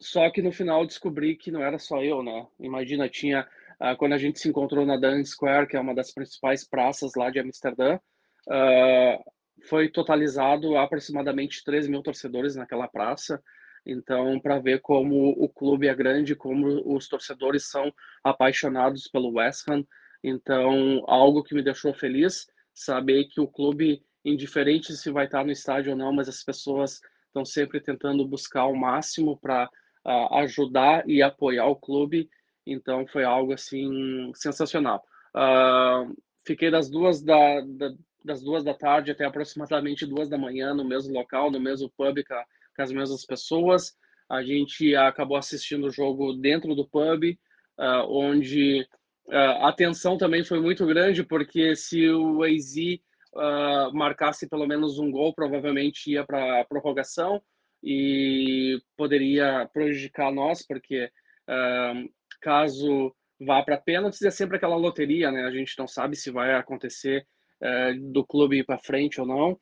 [0.00, 2.46] só que no final descobri que não era só eu, né?
[2.58, 3.46] Imagina, tinha
[3.80, 7.12] uh, quando a gente se encontrou na Dan Square, que é uma das principais praças
[7.16, 9.32] lá de Amsterdã, uh,
[9.68, 13.42] foi totalizado aproximadamente 3 mil torcedores naquela praça.
[13.86, 17.94] Então, para ver como o clube é grande, como os torcedores são
[18.24, 19.86] apaixonados pelo West Ham.
[20.24, 25.52] Então, algo que me deixou feliz, saber que o clube, indiferente se vai estar no
[25.52, 29.70] estádio ou não, mas as pessoas estão sempre tentando buscar o máximo para
[30.04, 32.28] uh, ajudar e apoiar o clube.
[32.66, 35.04] Então, foi algo assim sensacional.
[35.32, 36.12] Uh,
[36.44, 37.92] fiquei das duas da, da,
[38.24, 42.24] das duas da tarde até aproximadamente duas da manhã no mesmo local, no mesmo pub
[42.24, 42.34] com
[42.76, 43.96] com as mesmas pessoas.
[44.28, 47.24] A gente acabou assistindo o jogo dentro do pub,
[47.78, 48.82] uh, onde
[49.28, 52.74] uh, a tensão também foi muito grande, porque se o AZ
[53.34, 57.40] uh, marcasse pelo menos um gol, provavelmente ia para a prorrogação
[57.82, 61.08] e poderia prejudicar nós, porque
[62.40, 65.44] caso vá para pênaltis é sempre aquela loteria, né?
[65.44, 67.24] A gente não sabe se vai acontecer
[68.10, 69.56] do clube ir para frente ou não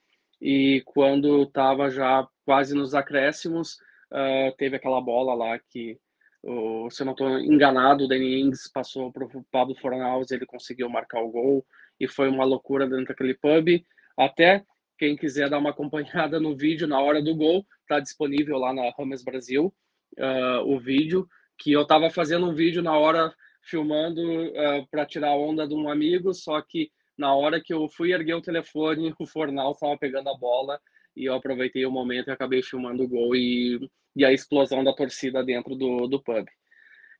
[0.46, 3.78] e quando estava já quase nos acréscimos,
[4.12, 5.98] uh, teve aquela bola lá que,
[6.42, 10.44] uh, se eu não estou enganado, o Danny Ings passou para o Pablo Fornals, ele
[10.44, 11.64] conseguiu marcar o gol
[11.98, 13.83] e foi uma loucura dentro daquele pub.
[14.18, 14.62] Até
[14.98, 18.92] quem quiser dar uma acompanhada no vídeo na hora do gol, está disponível lá na
[18.98, 19.74] Rames Brasil
[20.18, 21.26] uh, o vídeo,
[21.57, 25.88] que eu estava fazendo um vídeo na hora filmando uh, para tirar onda de um
[25.88, 30.29] amigo, só que na hora que eu fui erguer o telefone, o Fornal estava pegando
[30.29, 30.81] a bola
[31.16, 34.92] e eu aproveitei o momento e acabei filmando o gol e, e a explosão da
[34.92, 36.46] torcida dentro do, do pub.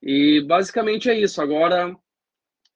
[0.03, 1.41] E basicamente é isso.
[1.41, 1.97] Agora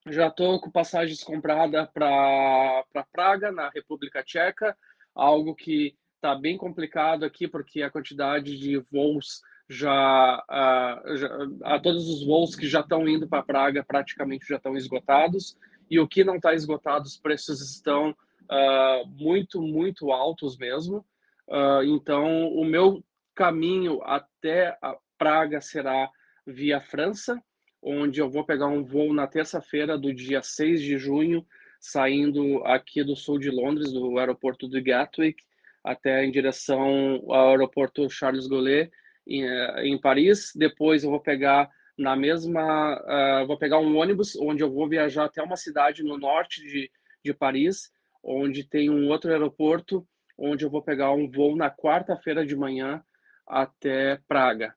[0.07, 4.77] já estou com passagens compradas para pra Praga, na República Tcheca,
[5.15, 11.29] algo que está bem complicado aqui, porque a quantidade de voos já, uh, já
[11.65, 15.57] a todos os voos que já estão indo para Praga praticamente já estão esgotados
[15.91, 21.05] e o que não está esgotado os preços estão uh, muito muito altos mesmo
[21.49, 23.03] uh, então o meu
[23.35, 26.11] caminho até a Praga será
[26.47, 27.43] via França
[27.83, 31.47] onde eu vou pegar um voo na terça-feira do dia 6 de junho
[31.81, 35.43] saindo aqui do sul de Londres do aeroporto de Gatwick
[35.83, 38.91] até em direção ao aeroporto Charles Gaulle
[39.27, 40.53] em, eh, em Paris.
[40.55, 45.25] Depois eu vou pegar na mesma, uh, vou pegar um ônibus onde eu vou viajar
[45.25, 46.91] até uma cidade no norte de,
[47.25, 47.91] de Paris,
[48.23, 50.07] onde tem um outro aeroporto,
[50.39, 53.03] onde eu vou pegar um voo na quarta-feira de manhã
[53.45, 54.75] até Praga.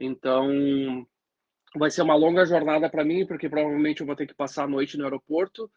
[0.00, 1.04] Então,
[1.76, 4.68] vai ser uma longa jornada para mim, porque provavelmente eu vou ter que passar a
[4.68, 5.68] noite no aeroporto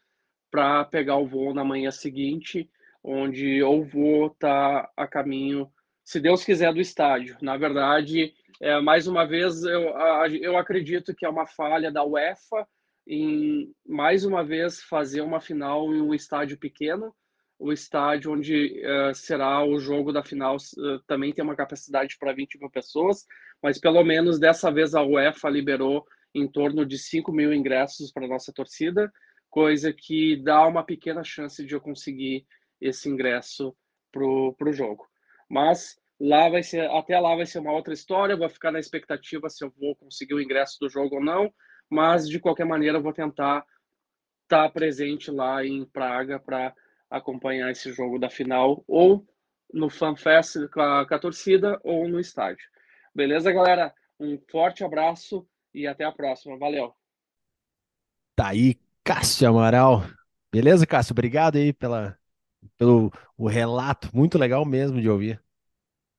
[0.51, 2.69] para pegar o voo na manhã seguinte,
[3.03, 5.71] onde eu vou estar tá a caminho
[6.04, 7.38] se Deus quiser, do estádio.
[7.42, 9.82] Na verdade, é, mais uma vez, eu,
[10.42, 12.68] eu acredito que é uma falha da UEFA
[13.08, 17.13] em, mais uma vez, fazer uma final em um estádio pequeno.
[17.60, 22.34] O estádio onde uh, será o jogo da final uh, também tem uma capacidade para
[22.34, 23.26] 20 mil pessoas,
[23.62, 28.28] mas pelo menos dessa vez a UEFA liberou em torno de 5 mil ingressos para
[28.28, 29.12] nossa torcida,
[29.50, 32.46] coisa que dá uma pequena chance de eu conseguir
[32.82, 33.74] esse ingresso
[34.12, 35.08] para o jogo.
[35.54, 38.36] Mas lá vai ser, até lá vai ser uma outra história.
[38.36, 41.54] vou ficar na expectativa se eu vou conseguir o ingresso do jogo ou não.
[41.88, 43.63] Mas de qualquer maneira, eu vou tentar
[44.42, 46.74] estar presente lá em Praga para
[47.08, 49.24] acompanhar esse jogo da final, ou
[49.72, 52.66] no FanFest com a, com a torcida, ou no estádio.
[53.13, 53.94] Beleza, galera?
[54.20, 56.58] Um forte abraço e até a próxima.
[56.58, 56.96] Valeu!
[58.36, 60.02] Tá aí, Cássio Amaral.
[60.52, 61.13] Beleza, Cássio?
[61.13, 62.18] Obrigado aí pela,
[62.76, 65.42] pelo o relato, muito legal mesmo de ouvir.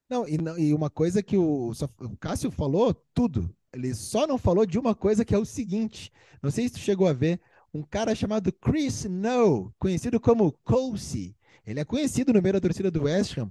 [0.08, 3.54] Não, e, e uma coisa que o, o Cássio falou, tudo.
[3.72, 6.12] Ele só não falou de uma coisa que é o seguinte:
[6.42, 7.40] não sei se tu chegou a ver,
[7.72, 11.34] um cara chamado Chris No, conhecido como Colsey.
[11.66, 13.50] Ele é conhecido no meio da torcida do West Ham.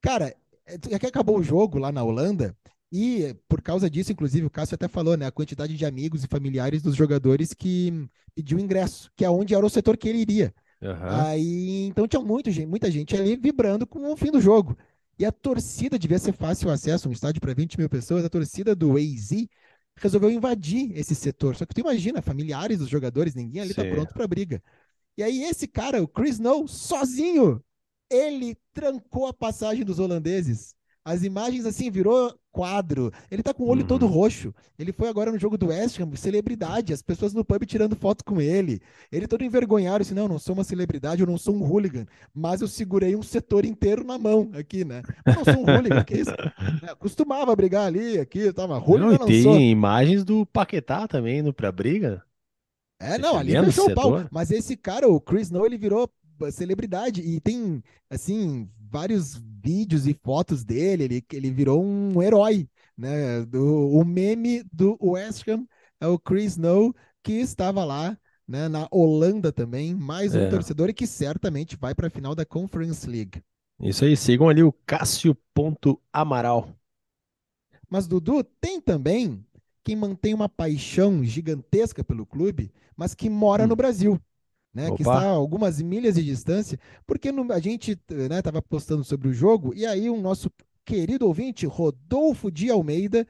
[0.00, 0.34] Cara,
[0.66, 2.56] é, é que acabou o jogo lá na Holanda,
[2.90, 5.26] e por causa disso, inclusive, o Cássio até falou, né?
[5.26, 9.64] A quantidade de amigos e familiares dos jogadores que pediu ingresso, que é onde era
[9.64, 10.54] o setor que ele iria.
[10.80, 10.96] Uhum.
[11.00, 14.76] Aí, então tinha muito, muita gente ali vibrando com o fim do jogo.
[15.18, 18.24] E a torcida devia ser fácil acesso, um estádio para 20 mil pessoas.
[18.24, 19.46] A torcida do AZ
[19.96, 21.56] resolveu invadir esse setor.
[21.56, 24.62] Só que tu imagina, familiares dos jogadores, ninguém ali está pronto para briga.
[25.16, 27.64] E aí esse cara, o Chris No, sozinho,
[28.10, 30.76] ele trancou a passagem dos holandeses.
[31.08, 33.10] As imagens assim virou quadro.
[33.30, 33.86] Ele tá com o olho uhum.
[33.86, 34.54] todo roxo.
[34.78, 38.22] Ele foi agora no jogo do West Ham, celebridade, as pessoas no pub tirando foto
[38.22, 38.82] com ele.
[39.10, 42.60] Ele todo envergonhado, assim, não, não sou uma celebridade, eu não sou um hooligan, mas
[42.60, 45.02] eu segurei um setor inteiro na mão aqui, né?
[45.24, 46.30] Eu não sou um hooligan, que isso?
[46.82, 49.58] É, costumava brigar ali, aqui, tava hooligan, não, e tem sou.
[49.58, 52.22] imagens do Paquetá também no pra briga.
[53.00, 54.26] É, não, ali fechou o pau.
[54.30, 56.10] Mas esse cara, o Chris No, ele virou
[56.52, 63.44] celebridade e tem, assim, vários vídeos e fotos dele, ele, ele virou um herói, né?
[63.44, 65.66] Do, o meme do West Ham
[66.00, 70.48] é o Chris No, que estava lá né, na Holanda também, mais um é.
[70.48, 73.42] torcedor e que certamente vai para a final da Conference League.
[73.80, 76.68] Isso aí, sigam ali o Cássio.amaral.
[77.88, 79.44] Mas Dudu, tem também
[79.84, 83.68] quem mantém uma paixão gigantesca pelo clube, mas que mora hum.
[83.68, 84.20] no Brasil
[84.78, 89.02] né, que está a algumas milhas de distância, porque no, a gente estava né, postando
[89.02, 90.50] sobre o jogo, e aí o nosso
[90.84, 93.26] querido ouvinte, Rodolfo de Almeida,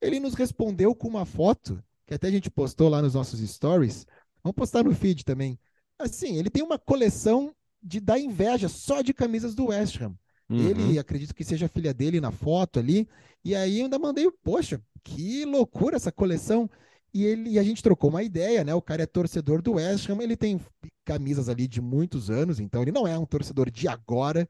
[0.00, 4.06] ele nos respondeu com uma foto, que até a gente postou lá nos nossos stories,
[4.44, 5.58] vamos postar no feed também.
[5.98, 10.14] Assim, ele tem uma coleção de dar inveja só de camisas do West Ham.
[10.48, 10.68] Uhum.
[10.68, 13.08] Ele, acredito que seja a filha dele na foto ali,
[13.44, 16.70] e aí eu ainda mandei, poxa, que loucura essa coleção.
[17.12, 18.74] E, ele, e a gente trocou uma ideia, né?
[18.74, 20.58] O cara é torcedor do West Ham, ele tem
[21.04, 24.48] camisas ali de muitos anos, então ele não é um torcedor de agora.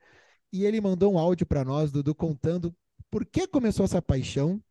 [0.52, 2.74] E ele mandou um áudio para nós, Dudu, contando
[3.10, 4.62] por que começou essa paixão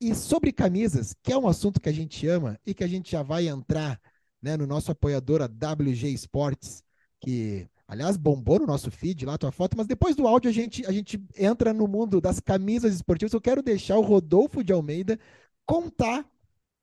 [0.00, 3.10] e sobre camisas, que é um assunto que a gente ama e que a gente
[3.10, 4.00] já vai entrar
[4.40, 6.82] né, no nosso apoiador, a WG Sports,
[7.20, 10.52] que, aliás, bombou no nosso feed lá a tua foto, mas depois do áudio a
[10.52, 13.32] gente, a gente entra no mundo das camisas esportivas.
[13.32, 15.18] Eu quero deixar o Rodolfo de Almeida
[15.66, 16.24] contar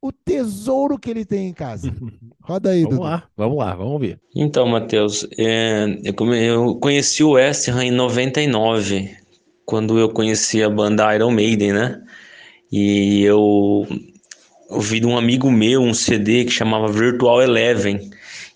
[0.07, 1.91] o tesouro que ele tem em casa.
[2.41, 3.09] Roda aí, Vamos Dudu.
[3.09, 4.19] lá, vamos lá, vamos ver.
[4.35, 9.09] Então, Matheus, é, eu, conheci o West Ham em 99,
[9.65, 12.01] quando eu conheci a banda Iron Maiden, né?
[12.71, 13.87] E eu
[14.69, 18.11] ouvi de um amigo meu um CD que chamava Virtual Eleven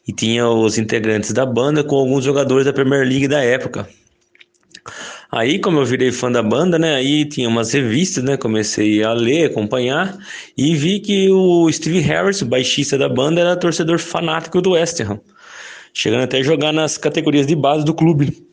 [0.08, 3.88] e tinha os integrantes da banda com alguns jogadores da Premier League da época.
[5.32, 6.96] Aí, como eu virei fã da banda, né?
[6.96, 8.36] Aí tinha umas revistas, né?
[8.36, 10.18] Comecei a ler, acompanhar
[10.58, 15.00] e vi que o Steve Harris, o baixista da banda, era torcedor fanático do West
[15.02, 15.20] Ham,
[15.94, 18.44] chegando até a jogar nas categorias de base do clube.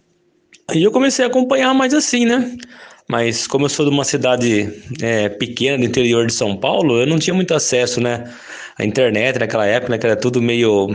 [0.69, 2.57] Aí eu comecei a acompanhar mais assim, né?
[3.09, 4.69] Mas como eu sou de uma cidade
[5.01, 8.31] é, pequena do interior de São Paulo, eu não tinha muito acesso, né?
[8.79, 10.89] A internet naquela época, né, que era tudo meio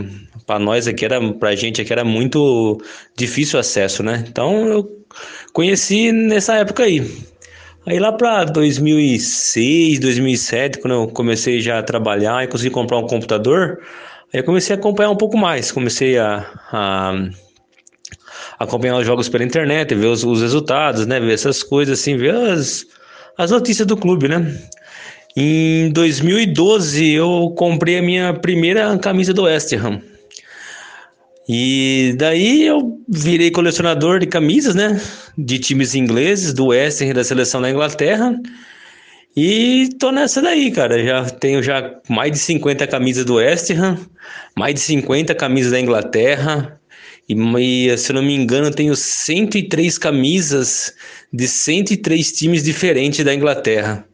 [0.46, 2.80] para nós aqui era pra gente aqui era muito
[3.16, 4.24] difícil acesso, né?
[4.28, 4.88] Então eu
[5.52, 7.06] conheci nessa época aí.
[7.84, 13.06] Aí lá para 2006, 2007, quando eu comecei já a trabalhar e consegui comprar um
[13.06, 13.80] computador,
[14.32, 17.28] aí eu comecei a acompanhar um pouco mais, comecei a, a
[18.56, 22.34] acompanhar os jogos pela internet, ver os, os, resultados, né, ver essas coisas assim, ver
[22.34, 22.86] as,
[23.36, 24.56] as notícias do clube, né?
[25.36, 30.00] Em 2012 eu comprei a minha primeira camisa do West Ham.
[31.48, 35.00] E daí eu virei colecionador de camisas, né?
[35.36, 38.38] De times ingleses, do West Ham da seleção da Inglaterra.
[39.36, 41.02] E tô nessa daí, cara.
[41.02, 43.98] Já tenho já mais de 50 camisas do West Ham,
[44.56, 46.78] mais de 50 camisas da Inglaterra.
[47.28, 50.94] E, e se eu não me engano, tenho 103 camisas
[51.32, 54.06] de 103 times diferentes da Inglaterra.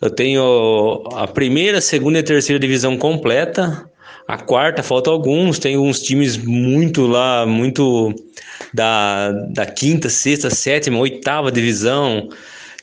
[0.00, 3.90] Eu tenho a primeira, segunda e terceira divisão completa,
[4.28, 8.14] a quarta, falta alguns, tem uns times muito lá, muito
[8.74, 12.28] da, da quinta, sexta, sétima, oitava divisão.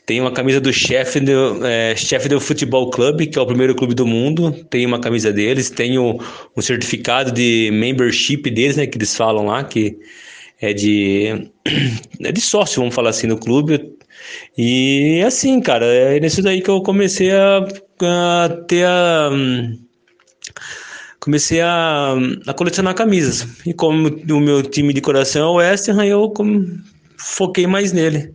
[0.08, 1.32] Tem uma camisa do Sheffield,
[1.64, 4.52] é, Sheffield Football Club, que é o primeiro clube do mundo.
[4.72, 5.70] Tem uma camisa deles.
[5.70, 6.20] Tem o,
[6.58, 8.88] um certificado de membership deles, né?
[8.88, 9.98] Que eles falam lá, que
[10.60, 11.50] é de,
[12.22, 13.94] é de sócio, vamos falar assim, no clube.
[14.58, 17.68] E assim, cara, é nisso daí que eu comecei a,
[18.02, 19.30] a ter a
[21.26, 23.48] comecei a, a colecionar camisas.
[23.66, 26.32] E como o meu time de coração é o West Ham, eu
[27.18, 28.32] foquei mais nele.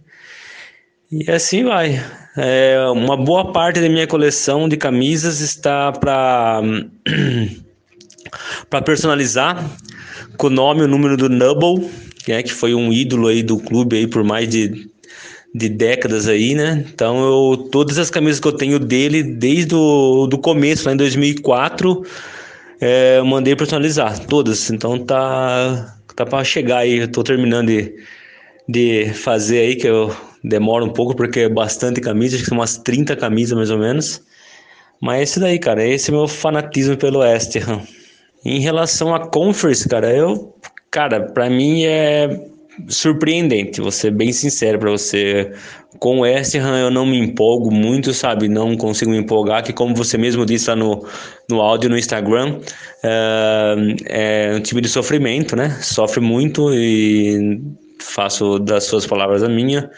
[1.10, 2.04] E assim vai.
[2.36, 6.62] É, uma boa parte da minha coleção de camisas está para
[8.68, 9.64] para personalizar
[10.36, 11.88] com o nome e o número do Nubble,
[12.24, 14.88] que, é, que foi um ídolo aí do clube aí por mais de,
[15.54, 16.84] de décadas aí, né?
[16.92, 20.96] Então eu todas as camisas que eu tenho dele desde o do começo, lá em
[20.96, 22.04] 2004,
[22.80, 24.70] é, eu mandei personalizar todas.
[24.70, 26.98] Então tá, tá para chegar aí.
[26.98, 27.94] Eu tô terminando de,
[28.68, 32.58] de fazer aí, que eu demoro um pouco porque é bastante camisa, acho que são
[32.58, 34.22] umas 30 camisas mais ou menos.
[35.00, 37.56] Mas é esse daí, cara, esse é meu fanatismo pelo West.
[38.44, 40.54] Em relação a Conference, cara, eu,
[40.90, 42.49] cara, para mim é
[42.88, 45.52] surpreendente, vou ser bem sincero para você.
[45.98, 48.48] Com o West Ham eu não me empolgo muito, sabe?
[48.48, 51.06] Não consigo me empolgar, que como você mesmo disse lá no,
[51.48, 52.60] no áudio no Instagram,
[53.02, 53.74] é,
[54.06, 55.78] é um time de sofrimento, né?
[55.80, 57.60] Sofre muito e
[57.98, 59.90] faço das suas palavras a minha.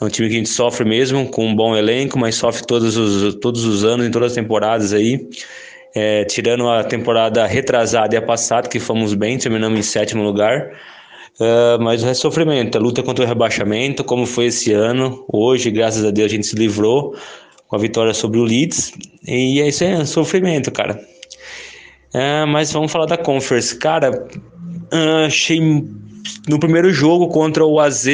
[0.00, 2.96] É um time que a gente sofre mesmo, com um bom elenco, mas sofre todos
[2.96, 5.28] os, todos os anos, em todas as temporadas aí.
[5.94, 10.72] É, tirando a temporada retrasada e a passada, que fomos bem, terminamos em sétimo lugar.
[11.42, 15.24] Uh, mas é sofrimento, a luta contra o rebaixamento, como foi esse ano.
[15.26, 17.16] Hoje, graças a Deus, a gente se livrou
[17.66, 18.92] com a vitória sobre o Leeds.
[19.26, 21.00] E é isso aí, é sofrimento, cara.
[22.14, 23.76] Uh, mas vamos falar da Conference.
[23.76, 25.58] Cara, uh, achei
[26.48, 28.06] no primeiro jogo contra o AZ,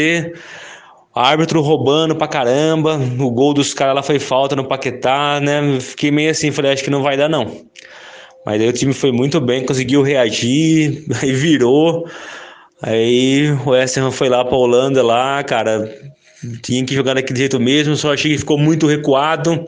[1.15, 2.99] árbitro roubando pra caramba.
[3.19, 5.79] O gol dos caras lá foi falta no Paquetá, né?
[5.81, 7.61] Fiquei meio assim, falei, acho que não vai dar não.
[8.47, 12.09] Mas aí o time foi muito bem, conseguiu reagir, aí virou.
[12.83, 15.93] Aí o West foi lá para Holanda lá, cara,
[16.63, 19.65] tinha que jogar daquele jeito mesmo, só achei que ficou muito recuado.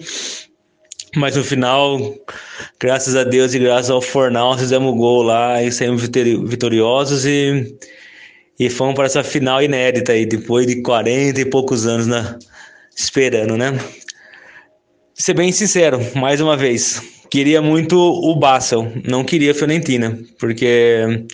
[1.16, 2.14] Mas no final,
[2.78, 7.76] graças a Deus e graças ao Fornal, fizemos gol lá e saímos vitoriosos e,
[8.58, 12.38] e fomos para essa final inédita aí, depois de 40 e poucos anos né,
[12.96, 13.76] esperando, né?
[15.12, 21.26] Ser bem sincero, mais uma vez, queria muito o Basel, não queria a Fiorentina, porque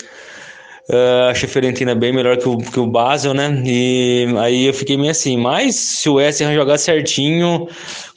[0.88, 3.60] Uh, achei a Fiorentina bem melhor que o, que o Basel, né?
[3.64, 5.36] E aí eu fiquei meio assim.
[5.36, 7.68] Mas se o West Ham jogar certinho,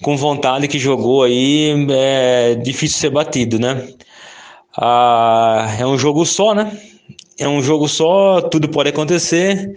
[0.03, 3.88] com vontade que jogou aí, é difícil ser batido, né?
[4.78, 6.72] Ah, é um jogo só, né?
[7.39, 9.76] É um jogo só, tudo pode acontecer.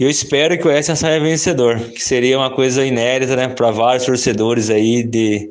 [0.00, 3.48] Eu espero que o West Ham saia vencedor, que seria uma coisa inédita, né?
[3.48, 5.50] Para vários torcedores aí de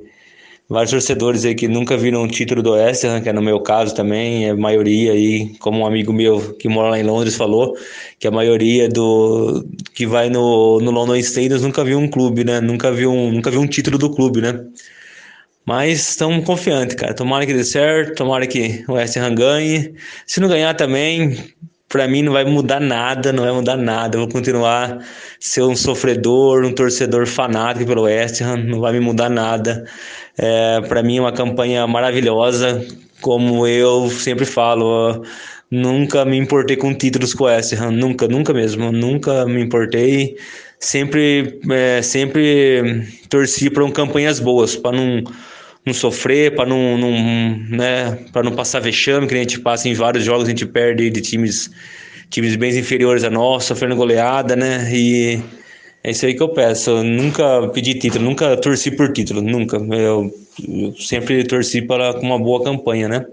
[0.70, 3.94] vários torcedores aí que nunca viram um título do Oeste, que é no meu caso
[3.96, 7.78] também, é a maioria aí, como um amigo meu que mora lá em Londres falou,
[8.20, 12.62] que a maioria do que vai no, no London Stadium nunca viu um clube, né?
[12.62, 14.66] Nunca viu um, nunca viu um título do clube, né?
[15.66, 17.14] Mas estamos confiantes, cara.
[17.14, 19.94] Tomara que dê certo, tomara que o West Ham ganhe.
[20.28, 21.38] Se não ganhar também,
[21.94, 24.18] para mim não vai mudar nada, não vai mudar nada.
[24.18, 24.98] Eu vou continuar
[25.40, 29.86] ser um sofredor, um torcedor fanático pelo West Ham, não vai me mudar nada.
[30.36, 32.84] É, para mim é uma campanha maravilhosa,
[33.22, 35.24] como eu sempre falo.
[35.70, 40.36] Nunca me importei com títulos com o West Ham, nunca, nunca mesmo, nunca me importei.
[40.80, 45.24] Sempre, é, sempre torci para um campanhas boas, para não
[45.86, 47.12] não sofrer, para não, não,
[47.70, 51.10] né, para não passar vexame, que a gente passa em vários jogos, a gente perde
[51.10, 51.70] de times
[52.34, 54.90] times bem inferiores a nós, sofrendo goleada, né?
[54.92, 55.40] E
[56.04, 56.90] é isso aí que eu peço.
[56.90, 59.78] Eu nunca pedi título, nunca torci por título, nunca.
[59.78, 60.34] Eu,
[60.68, 63.26] eu sempre torci para uma boa campanha, né?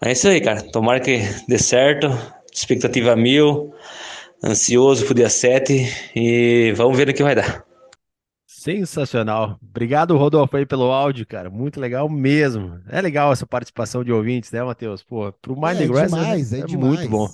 [0.00, 0.60] É isso aí, cara.
[0.60, 2.10] Tomara que dê certo.
[2.52, 3.72] Expectativa mil.
[4.42, 7.67] Ansioso pro dia 7 e vamos ver o que vai dar.
[8.68, 9.58] Sensacional.
[9.62, 11.48] Obrigado, Rodolfo, aí pelo áudio, cara.
[11.48, 12.78] Muito legal mesmo.
[12.88, 15.02] É legal essa participação de ouvintes, né, Matheus?
[15.02, 16.98] Pô, pro Mind É Grass demais, é, é é demais.
[16.98, 17.28] muito bom.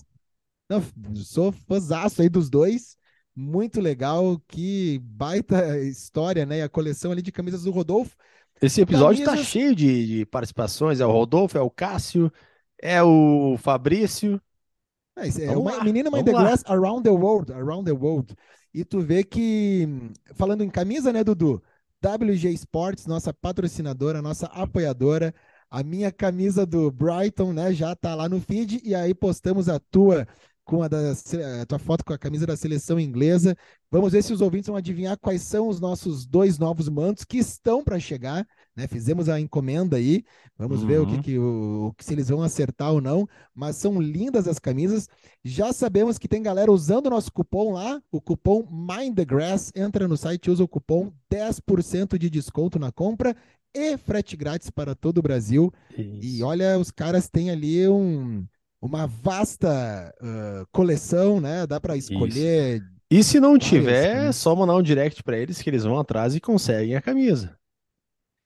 [0.70, 0.82] Não,
[1.16, 2.96] sou fãzaço aí dos dois.
[3.36, 6.58] Muito legal, que baita história, né?
[6.58, 8.16] E a coleção ali de camisas do Rodolfo.
[8.62, 11.00] Esse episódio tá Camisas- cheio de, de participações.
[11.00, 12.32] É o Rodolfo, é o Cássio,
[12.80, 14.40] é o Fabrício.
[15.16, 16.32] É, é uma lá, menina the.
[16.32, 18.34] Grass Around the World, Around the World.
[18.74, 19.86] E tu vê que,
[20.34, 21.62] falando em camisa, né, Dudu?
[22.02, 25.32] WG Sports, nossa patrocinadora, nossa apoiadora.
[25.70, 28.80] A minha camisa do Brighton, né, já tá lá no feed.
[28.84, 30.26] E aí postamos a tua
[30.64, 31.12] com a, da,
[31.62, 33.56] a tua foto com a camisa da seleção inglesa.
[33.90, 37.38] Vamos ver se os ouvintes vão adivinhar quais são os nossos dois novos mantos que
[37.38, 38.46] estão para chegar.
[38.76, 38.88] Né?
[38.88, 40.24] Fizemos a encomenda aí.
[40.58, 41.22] Vamos ver o que, Uhum.
[41.22, 43.28] que o, se eles vão acertar ou não.
[43.54, 45.08] Mas são lindas as camisas.
[45.44, 49.70] Já sabemos que tem galera usando o nosso cupom lá, o cupom Mind the Grass.
[49.74, 53.36] Entra no site, usa o cupom 10% de desconto na compra
[53.74, 55.72] e frete grátis para todo o Brasil.
[55.96, 56.44] E Isso.
[56.46, 58.44] olha, os caras têm ali um,
[58.80, 61.66] uma vasta ah, coleção, né?
[61.66, 62.82] Dá para escolher.
[63.10, 64.36] E se não tiver, é camisas.
[64.36, 67.56] só mandar um direct pra eles que eles vão atrás e conseguem a camisa.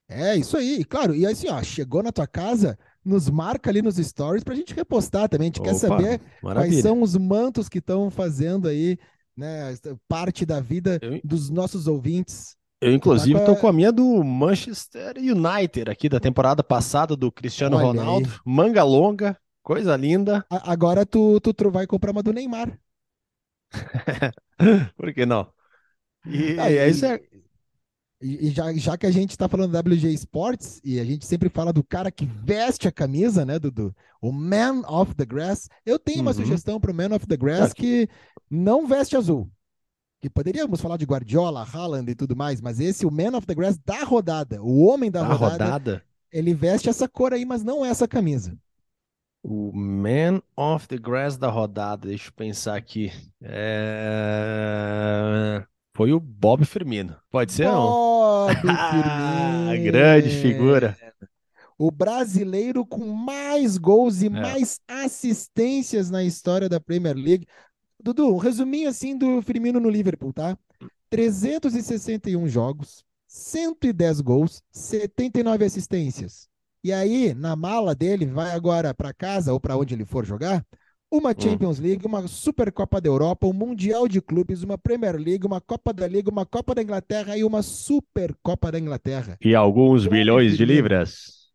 [0.09, 0.85] É isso aí.
[0.85, 4.75] Claro, e assim, ó, chegou na tua casa, nos marca ali nos stories pra gente
[4.75, 5.47] repostar também.
[5.47, 6.83] A gente quer Opa, saber quais Maravilha.
[6.83, 8.99] são os mantos que estão fazendo aí,
[9.37, 9.75] né?
[10.09, 12.57] Parte da vida Eu- dos nossos ouvintes.
[12.81, 16.63] Eu, inclusive, Tá com tô a- com a minha do Manchester United aqui da temporada
[16.63, 18.41] passada do Cristiano Olha Ronaldo.
[18.47, 20.47] Manga longa, coisa linda.
[20.49, 22.79] A- Agora tu, tu, tu vai comprar uma do Neymar.
[24.97, 25.53] Por que não?
[26.27, 27.21] E Ah, é e- isso é.
[28.21, 31.25] E, e já, já que a gente está falando da WG Sports, e a gente
[31.25, 33.95] sempre fala do cara que veste a camisa, né, Dudu?
[34.21, 35.69] O Man of the Grass.
[35.87, 36.37] Eu tenho uma Uhum.
[36.39, 38.09] sugestão para o Man of the Grass que
[38.51, 39.49] não veste azul.
[40.21, 43.55] Que poderíamos falar de Guardiola, Haaland e tudo mais, mas esse, o Man of the
[43.55, 46.03] Grass da rodada, o homem da Da rodada, rodada.
[46.33, 48.59] ele veste essa cor aí, mas não essa camisa.
[49.45, 52.09] O Man of the Grass da rodada.
[52.09, 53.13] Deixa eu pensar aqui.
[53.41, 53.55] É,
[55.99, 57.17] Foi o Bob Firmino.
[57.29, 57.89] Pode ser, não?
[57.89, 59.85] Bob Ah, Firmino.
[59.93, 60.97] grande figura.
[61.77, 64.31] O brasileiro com mais gols e É.
[64.31, 67.49] mais assistências na história da Premier League.
[68.01, 70.57] Dudu, um resuminho assim do Firmino no Liverpool, tá?
[71.11, 76.49] 361 jogos, 110 gols, 79 assistências.
[76.85, 80.65] E aí, na mala dele, vai agora para casa ou para onde ele for jogar,
[81.11, 85.61] uma Champions League, uma Supercopa da Europa, um Mundial de Clubes, uma Premier League, uma
[85.61, 89.39] Copa da Liga, uma Copa da Inglaterra e uma Supercopa da Inglaterra.
[89.41, 91.49] E alguns bilhões de libras.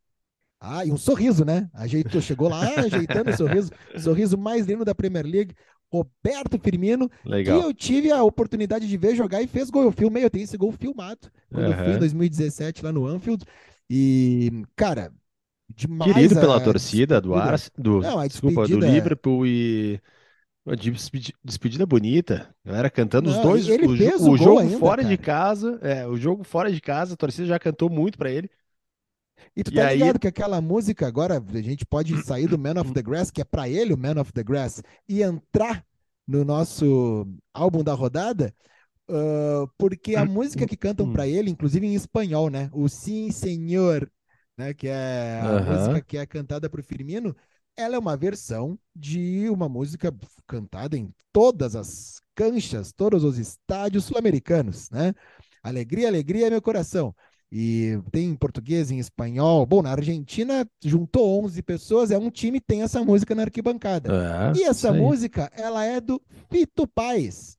[0.59, 1.69] Ah, e um sorriso, né?
[1.73, 5.53] Ajeitou, chegou lá ajeitando o sorriso, sorriso mais lindo da Premier League.
[5.91, 7.61] Roberto Firmino, que Legal.
[7.61, 9.83] eu tive a oportunidade de ver jogar e fez gol.
[9.83, 11.99] Eu filmei, eu tenho esse gol filmado quando eu fui em Aham.
[11.99, 13.45] 2017 lá no Anfield.
[13.87, 15.13] E, cara,
[15.70, 16.14] demais.
[16.14, 17.34] Querido pela a torcida do.
[17.36, 19.99] Ars, do, Não, a desculpa, do despedida- Liverpool e
[20.66, 22.53] uma despedi- despedida bonita.
[22.66, 25.39] Galera cantando os Não, dois, ele o, fez o o jogo ainda, fora de cara.
[25.49, 28.49] casa, é, o jogo fora de casa, a torcida já cantou muito pra ele.
[29.55, 32.57] E tu E tá aí- ligado que aquela música agora, a gente pode sair do
[32.57, 35.86] Man of the Grass, que é pra ele o Man of the Grass, e entrar
[36.28, 38.53] no nosso álbum da rodada,
[39.09, 42.70] ah, porque a música que cantam pra ele, inclusive em espanhol, né?
[42.72, 44.09] O Sim Senhor,
[44.57, 44.73] né?
[44.73, 45.73] Que é a Aham.
[45.77, 47.35] música que é cantada pro Firmino,
[47.75, 50.13] ela é uma versão de uma música
[50.47, 55.13] cantada em todas as canchas, todos os estádios sul-americanos, né?
[55.61, 57.15] Alegria, alegria é meu coração.
[57.55, 59.63] E tem em português, em espanhol.
[59.65, 64.09] Bom, na Argentina juntou 11 pessoas, é um time tem essa música na arquibancada.
[64.11, 67.55] É, E essa música, ela é do Fito Paz.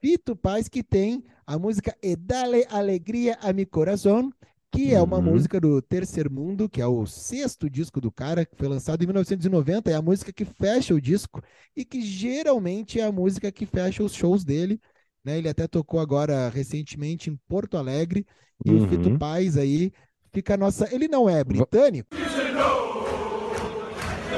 [0.00, 4.30] Fito Paz que tem a música E Dale Alegria a Mi Corazón,
[4.72, 5.22] que é uma Uhum.
[5.22, 9.06] música do Terceiro Mundo, que é o sexto disco do cara, que foi lançado em
[9.06, 11.42] 1990, é a música que fecha o disco
[11.76, 14.80] e que geralmente é a música que fecha os shows dele.
[15.24, 15.38] Né?
[15.38, 18.26] Ele até tocou agora recentemente em Porto Alegre
[18.64, 19.18] e o Fito Uhum.
[19.18, 19.92] Paz aí
[20.32, 20.92] fica a nossa.
[20.94, 22.08] Ele não é britânico,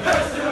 [0.05, 0.44] Tá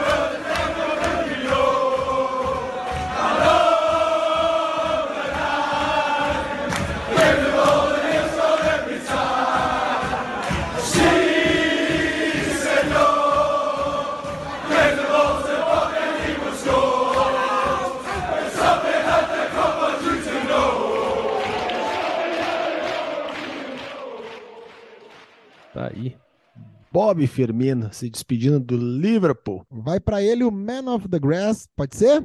[26.93, 29.65] Bob Firmino se despedindo do Liverpool.
[29.71, 32.23] vai para ele o Man of the Grass, pode ser?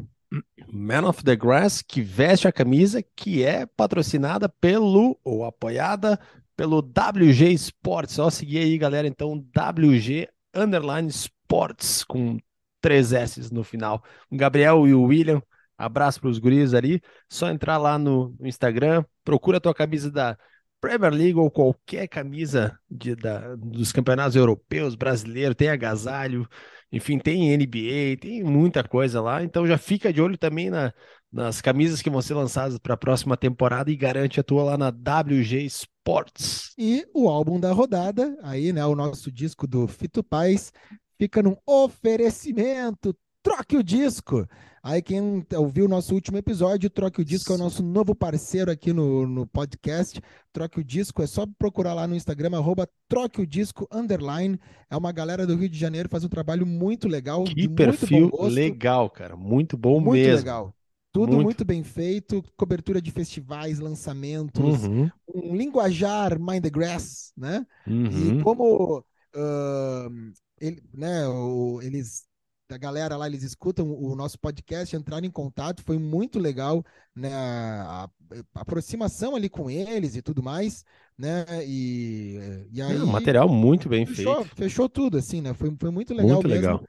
[0.70, 6.20] Man of the Grass, que veste a camisa que é patrocinada pelo, ou apoiada
[6.54, 8.16] pelo WG Sports.
[8.16, 12.38] Só seguir aí, galera, então, WG Underline Sports, com
[12.78, 14.04] três S no final.
[14.30, 15.42] O Gabriel e o William,
[15.78, 17.00] abraço para os guris ali.
[17.26, 20.36] Só entrar lá no, no Instagram, procura a tua camisa da
[20.80, 26.48] Premier League ou qualquer camisa de, da, dos campeonatos europeus, brasileiro, tem agasalho,
[26.90, 29.42] enfim, tem NBA, tem muita coisa lá.
[29.42, 30.92] Então já fica de olho também na,
[31.30, 34.78] nas camisas que vão ser lançadas para a próxima temporada e garante a tua lá
[34.78, 36.72] na WG Sports.
[36.78, 40.72] E o álbum da rodada, aí, né, o nosso disco do Fito Paz,
[41.18, 43.14] fica num oferecimento.
[43.48, 44.46] Troque o disco.
[44.82, 48.70] Aí, quem ouviu o nosso último episódio, Troque o Disco é o nosso novo parceiro
[48.70, 50.20] aqui no, no podcast.
[50.52, 54.58] Troque o Disco, é só procurar lá no Instagram, arroba Troque o Disco, underline.
[54.90, 58.28] É uma galera do Rio de Janeiro, faz um trabalho muito legal, Que muito perfil
[58.30, 58.54] bom gosto.
[58.54, 59.34] legal, cara.
[59.36, 60.36] Muito bom muito mesmo.
[60.36, 60.74] legal.
[61.10, 61.44] Tudo Muito.
[61.44, 61.64] muito.
[61.64, 67.66] bem feito, cobertura de festivais, lançamentos, Uhum, um linguajar Mind the Grass, né?
[67.86, 68.38] uhum.
[68.38, 69.02] E como
[69.34, 72.24] ahn, ele, né, o- eles,
[72.70, 77.32] a galera lá, eles escutam o nosso podcast, entraram em contato, foi muito legal, né,
[77.34, 78.08] a,
[78.54, 80.84] a aproximação ali com eles e tudo mais,
[81.16, 84.56] né, e, e É aí um material muito bem fechou, feito.
[84.56, 86.84] fechou tudo, assim, né, foi, foi muito legal Muito mesmo legal.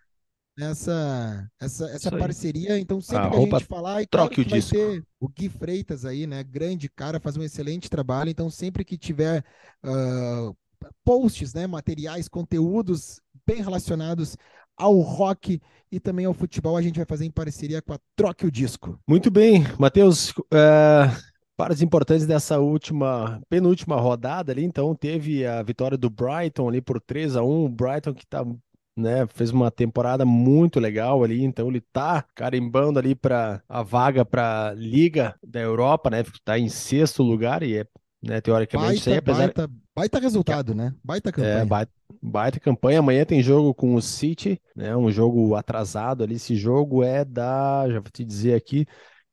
[0.60, 2.78] essa, essa, essa parceria.
[2.80, 5.02] Então, sempre que a gente falar, e claro troque o que vai disco.
[5.20, 6.44] o Gui Freitas aí, né?
[6.44, 8.30] Grande cara, faz um excelente trabalho.
[8.30, 9.44] Então, sempre que tiver
[9.84, 10.52] ah,
[11.04, 11.68] posts, né?
[11.68, 14.38] Materiais, conteúdos bem relacionados
[14.80, 15.62] ao rock
[15.92, 18.98] e também ao futebol, a gente vai fazer em parceria com a Troque o Disco.
[19.08, 20.34] Muito bem, Matheus.
[20.54, 21.10] eh,
[21.60, 27.02] Partes importantes dessa última, penúltima rodada ali, então teve a vitória do Brighton ali por
[27.02, 28.46] 3 a 1 o Brighton que tá,
[28.96, 34.24] né, fez uma temporada muito legal ali, então ele tá carimbando ali para a vaga
[34.24, 37.86] para Liga da Europa, né, tá em sexto lugar e é,
[38.24, 40.96] né, teoricamente isso aí, Baita, apesar baita, baita resultado, né?
[41.04, 41.66] Baita é, campanha.
[41.66, 41.92] baita,
[42.22, 43.00] baita campanha.
[43.00, 44.96] Amanhã tem jogo com o City, né?
[44.96, 46.36] Um jogo atrasado ali.
[46.36, 48.86] Esse jogo é da, já vou te dizer aqui,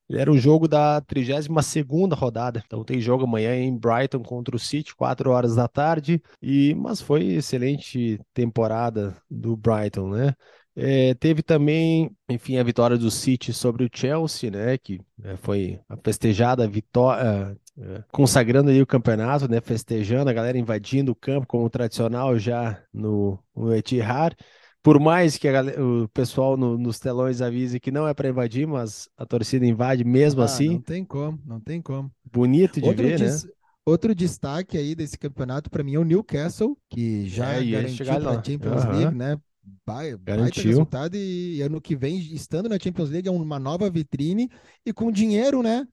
[0.08, 2.62] ele era um jogo da 32ª rodada.
[2.64, 6.22] Então tem jogo amanhã em Brighton contra o City, 4 horas da tarde.
[6.40, 10.34] E mas foi excelente temporada do Brighton, né?
[10.78, 14.78] É, teve também, enfim, a vitória do City sobre o Chelsea, né?
[14.78, 19.60] Que é, foi a festejada vitória, é, consagrando aí o campeonato, né?
[19.60, 24.34] Festejando, a galera invadindo o campo como tradicional já no, no Etihad.
[24.82, 28.66] Por mais que galera- o pessoal no- nos telões avise que não é para invadir,
[28.66, 30.78] mas a torcida invade mesmo Ah, assim.
[30.78, 32.10] Não tem como, não tem como.
[32.24, 33.42] Bonito de Outro, ver, né?
[33.42, 33.46] des-
[33.84, 38.34] outro destaque aí desse campeonato para mim é o Newcastle, que já É, garantiu para
[38.36, 38.86] a Champions Aham.
[38.86, 39.38] League, né?
[39.86, 40.62] Vai, baita Garantiu.
[40.62, 44.50] resultado e ano que vem, estando na Champions League, é uma nova vitrine
[44.84, 45.86] e com dinheiro, né?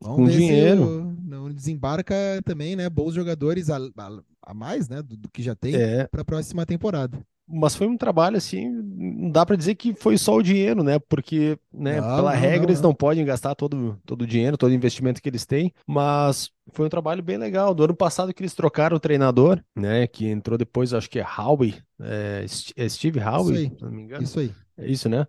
[0.00, 0.94] Vamos Com dinheiro.
[1.24, 2.88] não desembarca também, né?
[2.88, 5.02] Bons jogadores a, a- a mais, né?
[5.02, 7.18] Do, do que já tem É, para a próxima temporada.
[7.48, 10.98] mas foi um trabalho assim, não dá para dizer que foi só o dinheiro, né?
[10.98, 12.92] Porque, né, Não, pela não, regra não, eles não.
[12.94, 16.88] podem gastar todo, todo o dinheiro, todo o investimento que eles têm, mas foi um
[16.88, 17.72] trabalho bem legal.
[17.72, 21.24] Do ano passado que eles trocaram o treinador, né, que entrou depois, acho que é
[21.24, 22.44] Howe, é,
[22.76, 23.72] é Steve Howe, aí.
[23.76, 24.24] se não me engano.
[24.24, 24.52] Isso aí.
[24.76, 25.26] É isso, né?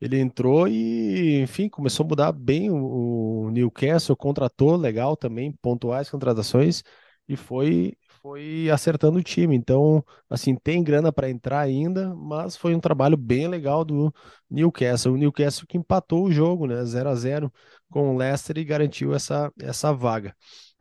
[0.00, 6.08] Ele entrou e, enfim, começou a mudar bem o, o Newcastle, contratou legal também, pontuais
[6.10, 6.82] contratações
[7.28, 9.56] e foi foi acertando o time.
[9.56, 14.12] Então, assim, tem grana para entrar ainda, mas foi um trabalho bem legal do
[14.50, 15.14] Newcastle.
[15.14, 16.84] O Newcastle que empatou o jogo, né?
[16.84, 17.52] 0 a 0
[17.90, 20.34] com o Leicester e garantiu essa, essa vaga.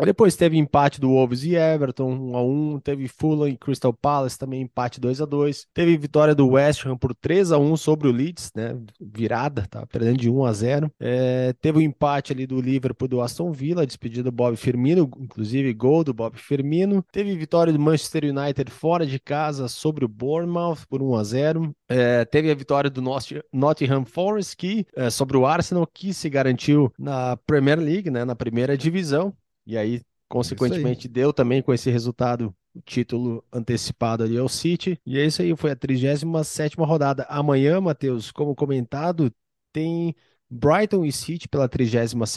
[0.05, 4.37] Depois teve empate do Wolves e Everton, 1 a 1 Teve Fulham e Crystal Palace,
[4.37, 8.07] também empate 2 a 2 Teve vitória do West Ham por 3 a 1 sobre
[8.07, 8.77] o Leeds, né?
[8.99, 13.07] Virada, tá perdendo de 1 a 0 é, Teve o um empate ali do Liverpool
[13.07, 17.03] do Aston Villa, despedida do Bob Firmino, inclusive gol do Bob Firmino.
[17.11, 21.75] Teve vitória do Manchester United fora de casa sobre o Bournemouth por 1 a 0
[21.89, 26.91] é, Teve a vitória do Nottingham Forest que, é, sobre o Arsenal, que se garantiu
[26.97, 28.23] na Premier League, né?
[28.23, 29.33] Na primeira divisão.
[29.69, 31.13] E aí, consequentemente, aí.
[31.13, 34.99] deu também com esse resultado o título antecipado ali ao City.
[35.05, 37.23] E é isso aí, foi a 37 rodada.
[37.29, 39.31] Amanhã, Matheus, como comentado,
[39.71, 40.15] tem
[40.49, 42.35] Brighton e City pela 32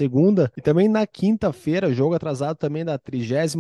[0.55, 3.55] e também na quinta-feira, jogo atrasado também da 32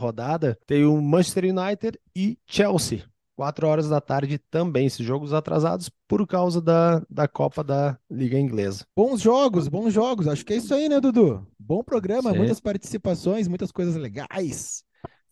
[0.00, 3.04] rodada, tem o Manchester United e Chelsea.
[3.36, 8.38] 4 horas da tarde também, esses jogos atrasados por causa da, da Copa da Liga
[8.38, 8.86] Inglesa.
[8.96, 10.28] Bons jogos, bons jogos.
[10.28, 11.46] Acho que é isso aí, né, Dudu?
[11.66, 12.36] Bom programa, Sim.
[12.36, 14.84] muitas participações, muitas coisas legais.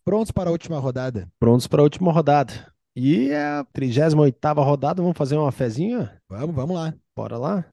[0.02, 1.28] Prontos para a última rodada?
[1.38, 2.72] Prontos para a última rodada.
[2.96, 6.18] E é a 38 rodada, vamos fazer uma fezinha?
[6.30, 6.94] Vamos, vamos lá.
[7.14, 7.66] Bora lá?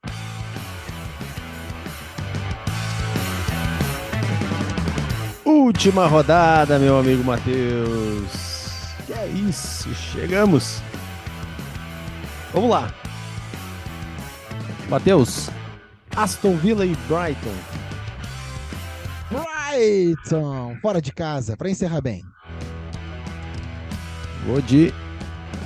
[5.45, 8.33] Última rodada, meu amigo Matheus.
[9.07, 10.81] Que é isso, chegamos.
[12.51, 12.93] Vamos lá.
[14.89, 15.49] Matheus,
[16.13, 17.88] Aston Villa e Brighton.
[19.69, 22.23] Brighton, fora de casa, para encerrar bem.
[24.45, 24.93] Vou de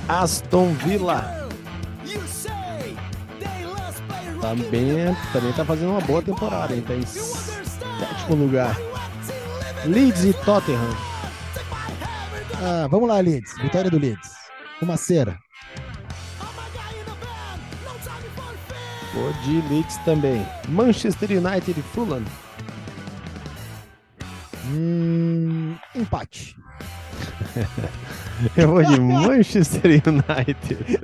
[0.08, 1.48] Aston Villa.
[4.40, 6.82] Também, também tá fazendo uma boa temporada, hein?
[6.86, 8.76] Tá em sétimo lugar.
[9.86, 10.96] Leeds e Tottenham.
[12.62, 13.56] Ah, vamos lá, Leeds.
[13.62, 14.32] Vitória do Leeds.
[14.82, 15.38] Uma cera.
[19.14, 20.46] Vou de Leeds também.
[20.68, 22.22] Manchester United e Fulham.
[24.66, 26.56] Hum, empate.
[28.56, 31.00] Eu vou de Manchester United.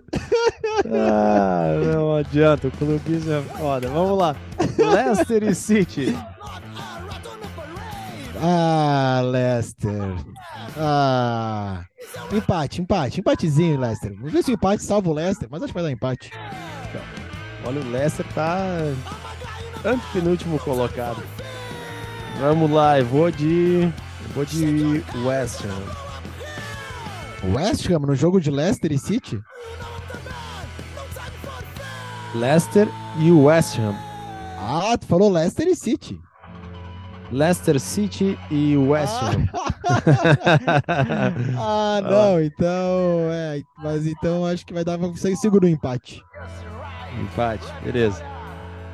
[0.93, 3.89] Ah, não adianta, o clubismo é foda.
[3.89, 4.35] Vamos lá.
[4.79, 6.17] Leicester e City.
[8.43, 10.15] Ah, Leicester.
[10.77, 11.85] Ah,
[12.33, 14.15] empate, empate, empatezinho, Leicester.
[14.15, 16.31] Vamos ver se o empate salva o Leicester, mas acho que vai dar empate.
[17.65, 18.59] Olha, o Leicester tá
[19.85, 21.23] antepenúltimo colocado.
[22.41, 23.83] Vamos lá, eu vou de.
[23.83, 25.83] Eu vou de West Ham.
[27.53, 29.39] West Ham no jogo de Leicester e City?
[32.35, 32.89] Leicester
[33.19, 33.95] e West Ham.
[34.59, 36.19] Ah, tu falou Leicester e City.
[37.31, 39.47] Leicester City e West Ham.
[41.59, 46.23] ah, não, então, é, mas então acho que vai dar pra você seguro o empate.
[47.21, 48.25] Empate, beleza.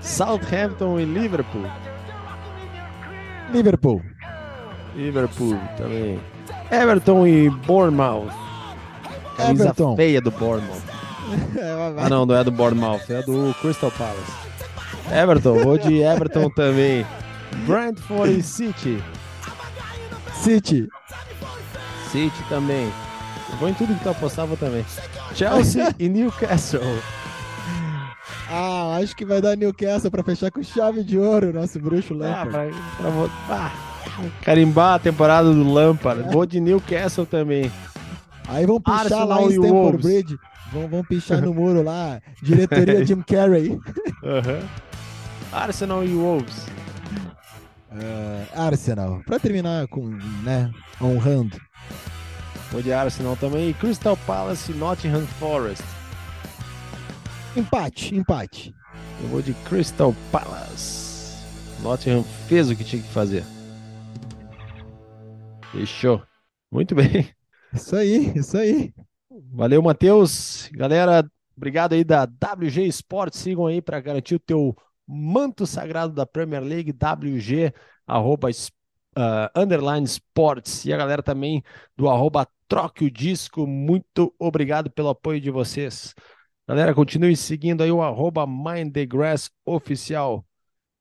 [0.01, 1.62] Southampton e Liverpool.
[3.53, 4.03] Liverpool.
[4.94, 6.20] Liverpool também.
[6.70, 8.30] Everton e Bournemouth.
[9.36, 9.97] Camisa Everton.
[9.97, 10.82] feia do Bournemouth.
[11.99, 14.32] ah, não, não é do Bournemouth, é do Crystal Palace.
[15.12, 17.07] Everton, vou de Everton também.
[17.66, 19.03] Brentford e City.
[20.34, 20.88] City.
[22.11, 22.90] City também.
[23.59, 24.84] Vou em tudo que tu apostar, vou também.
[25.34, 26.80] Chelsea e Newcastle.
[28.49, 32.76] Ah, acho que vai dar Newcastle pra fechar com chave de ouro, nosso bruxo Lampard.
[32.76, 33.72] Ah, pra, pra, ah,
[34.42, 36.30] carimbar a temporada do Lampard.
[36.32, 37.70] Vou de Newcastle também.
[38.49, 40.38] Aí vão pichar Arsenal lá em Stamford Bridge.
[40.72, 42.20] Vão, vão pichar no muro lá.
[42.42, 43.70] Diretoria Jim Carrey.
[43.70, 44.68] Uhum.
[45.53, 46.66] Arsenal e Wolves.
[47.90, 49.20] Uh, Arsenal.
[49.26, 50.07] Para terminar com,
[50.42, 50.70] né,
[51.01, 51.57] honrando.
[52.70, 53.72] Vou de Arsenal também.
[53.74, 55.95] Crystal Palace e Nottingham Forest.
[57.57, 58.74] Empate, empate.
[59.22, 61.42] Eu vou de Crystal Palace.
[61.82, 63.42] Nottingham fez o que tinha que fazer.
[65.72, 66.22] Fechou.
[66.70, 67.30] Muito bem.
[67.72, 68.92] Isso aí, isso aí.
[69.54, 70.68] Valeu, Matheus.
[70.72, 71.26] Galera,
[71.57, 73.38] obrigado aí da WG Sports.
[73.38, 74.76] Sigam aí para garantir o teu
[75.07, 77.72] manto sagrado da Premier League, WG,
[78.07, 80.84] arroba, uh, underline sports.
[80.84, 81.62] E a galera também
[81.96, 83.66] do arroba troque o disco.
[83.66, 86.14] Muito obrigado pelo apoio de vocês.
[86.68, 88.44] Galera, continue seguindo aí o arroba
[89.64, 90.44] oficial.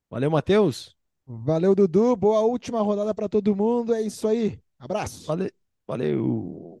[0.08, 0.94] Valeu, Matheus.
[1.26, 2.14] Valeu, Dudu.
[2.14, 3.92] Boa última rodada para todo mundo.
[3.92, 4.60] É isso aí.
[4.78, 5.26] Abraço.
[5.26, 5.50] Valeu.
[5.86, 6.80] Valeu.